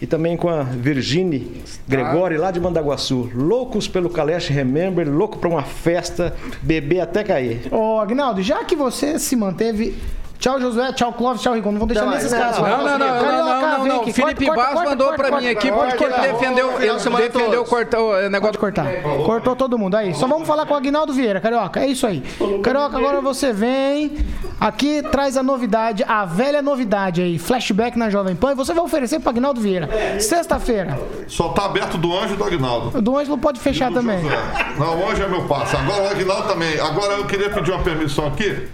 [0.04, 3.32] e também com a Virgine Gregori lá de Mandaguaçu.
[3.34, 7.62] Loucos pelo Caleste Remember, louco para uma festa, beber até cair.
[7.72, 9.96] Ô, Agnaldo, já que você se manteve.
[10.44, 10.92] Tchau, Josué.
[10.92, 11.42] Tchau, Clóvis.
[11.42, 11.72] Tchau, Rigon.
[11.72, 12.58] Não vão deixar nesses não, caras.
[12.58, 14.14] Não, não, não, não, não, não.
[14.14, 18.02] Felipe Barros mandou corta, pra corta, mim aqui porque ele defendeu, Final ele defendeu cortar
[18.02, 18.86] o negócio Pode cortar.
[19.26, 19.96] Cortou todo mundo.
[19.96, 21.80] Aí, só vamos falar com o Agnaldo Vieira, Carioca.
[21.80, 22.22] É isso aí.
[22.62, 24.18] Carioca, agora você vem
[24.60, 28.84] aqui, traz a novidade, a velha novidade aí, flashback na Jovem Pan, e você vai
[28.84, 29.90] oferecer pro Agnaldo Vieira.
[30.20, 31.00] Sexta-feira.
[31.26, 32.98] Só tá aberto do anjo e do Agnaldo.
[32.98, 34.22] O do Ângelo pode fechar Do também.
[34.22, 34.38] Josué.
[34.78, 35.78] Não, o anjo é meu passo.
[35.78, 36.78] Agora o Agnaldo também.
[36.82, 38.68] Agora eu queria pedir uma permissão aqui.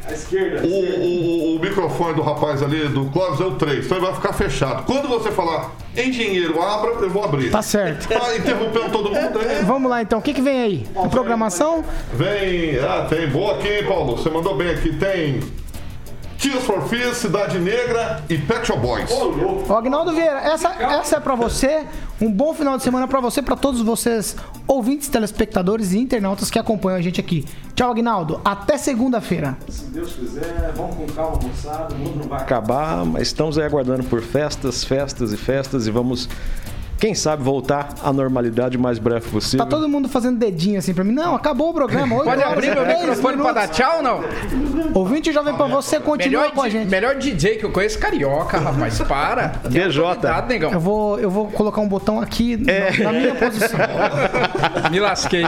[0.63, 3.85] O, o- o microfone do rapaz ali, do Clóvis, é o 3.
[3.85, 4.83] Então ele vai ficar fechado.
[4.85, 7.51] Quando você falar engenheiro, abra, eu vou abrir.
[7.51, 8.07] Tá certo.
[8.07, 9.63] Tá interrompendo todo mundo aí.
[9.63, 10.19] Vamos lá então.
[10.19, 10.87] O que, que vem aí?
[10.95, 11.83] A programação?
[12.13, 12.77] Vem.
[12.79, 13.27] Ah, tem.
[13.27, 14.17] Boa aqui, hein, Paulo?
[14.17, 14.93] Você mandou bem aqui.
[14.93, 15.39] Tem.
[16.39, 19.11] Tears for Fears, Cidade Negra e Pet Shop Boys.
[19.11, 21.85] Ô, Agnaldo Vieira, essa, essa é pra você.
[22.21, 26.57] Um bom final de semana pra você, pra todos vocês, ouvintes, telespectadores e internautas que
[26.57, 27.43] acompanham a gente aqui.
[27.75, 28.39] Tchau, Agnaldo.
[28.45, 29.57] Até segunda-feira.
[29.67, 31.93] Se Deus quiser, vamos com calma, moçada.
[31.93, 35.91] O mundo não vai acabar, mas estamos aí aguardando por festas, festas e festas e
[35.91, 36.29] vamos,
[36.99, 39.65] quem sabe, voltar à normalidade o mais breve possível.
[39.65, 41.13] Tá todo mundo fazendo dedinho assim pra mim.
[41.13, 42.15] Não, acabou o programa.
[42.15, 43.77] oito Pode horas abrir meu microfone pra dar minutos.
[43.77, 44.23] tchau ou não?
[44.93, 46.89] Ouvinte Jovem Pan, você continua Melhor, com a gente.
[46.89, 48.99] melhor DJ que eu conheço, carioca, rapaz.
[48.99, 49.53] Para.
[49.69, 49.89] DJ.
[50.47, 50.71] negão.
[50.71, 53.79] Eu vou, eu vou colocar um botão aqui na, na minha posição.
[54.91, 55.43] Me lasquei.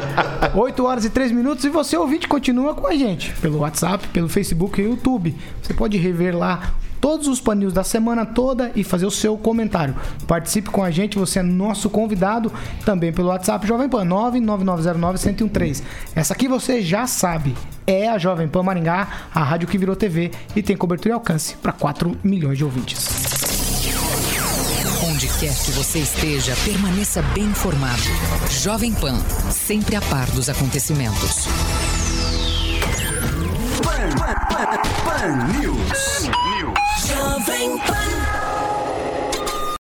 [0.56, 4.30] 8 horas e 3 minutos e você, ouvinte, continua com a gente pelo WhatsApp, pelo
[4.30, 5.36] Facebook e YouTube.
[5.62, 9.96] Você pode rever lá todos os paninhos da semana toda e fazer o seu comentário.
[10.28, 12.54] Participe com a gente, você é nosso convidado
[12.86, 15.82] também pelo WhatsApp Jovem Pan 99909-1013.
[16.16, 17.56] Essa aqui você já sabe,
[17.88, 21.56] é a Jovem Pan Maringá, a rádio que virou TV e tem cobertura e alcance
[21.58, 23.10] para 4 milhões de ouvintes.
[25.04, 28.02] Onde quer que você esteja, permaneça bem informado.
[28.50, 31.48] Jovem Pan, sempre a par dos acontecimentos.
[35.06, 35.72] Pan News.
[35.72, 36.11] Jovem Pan.
[37.52, 38.21] Springbank.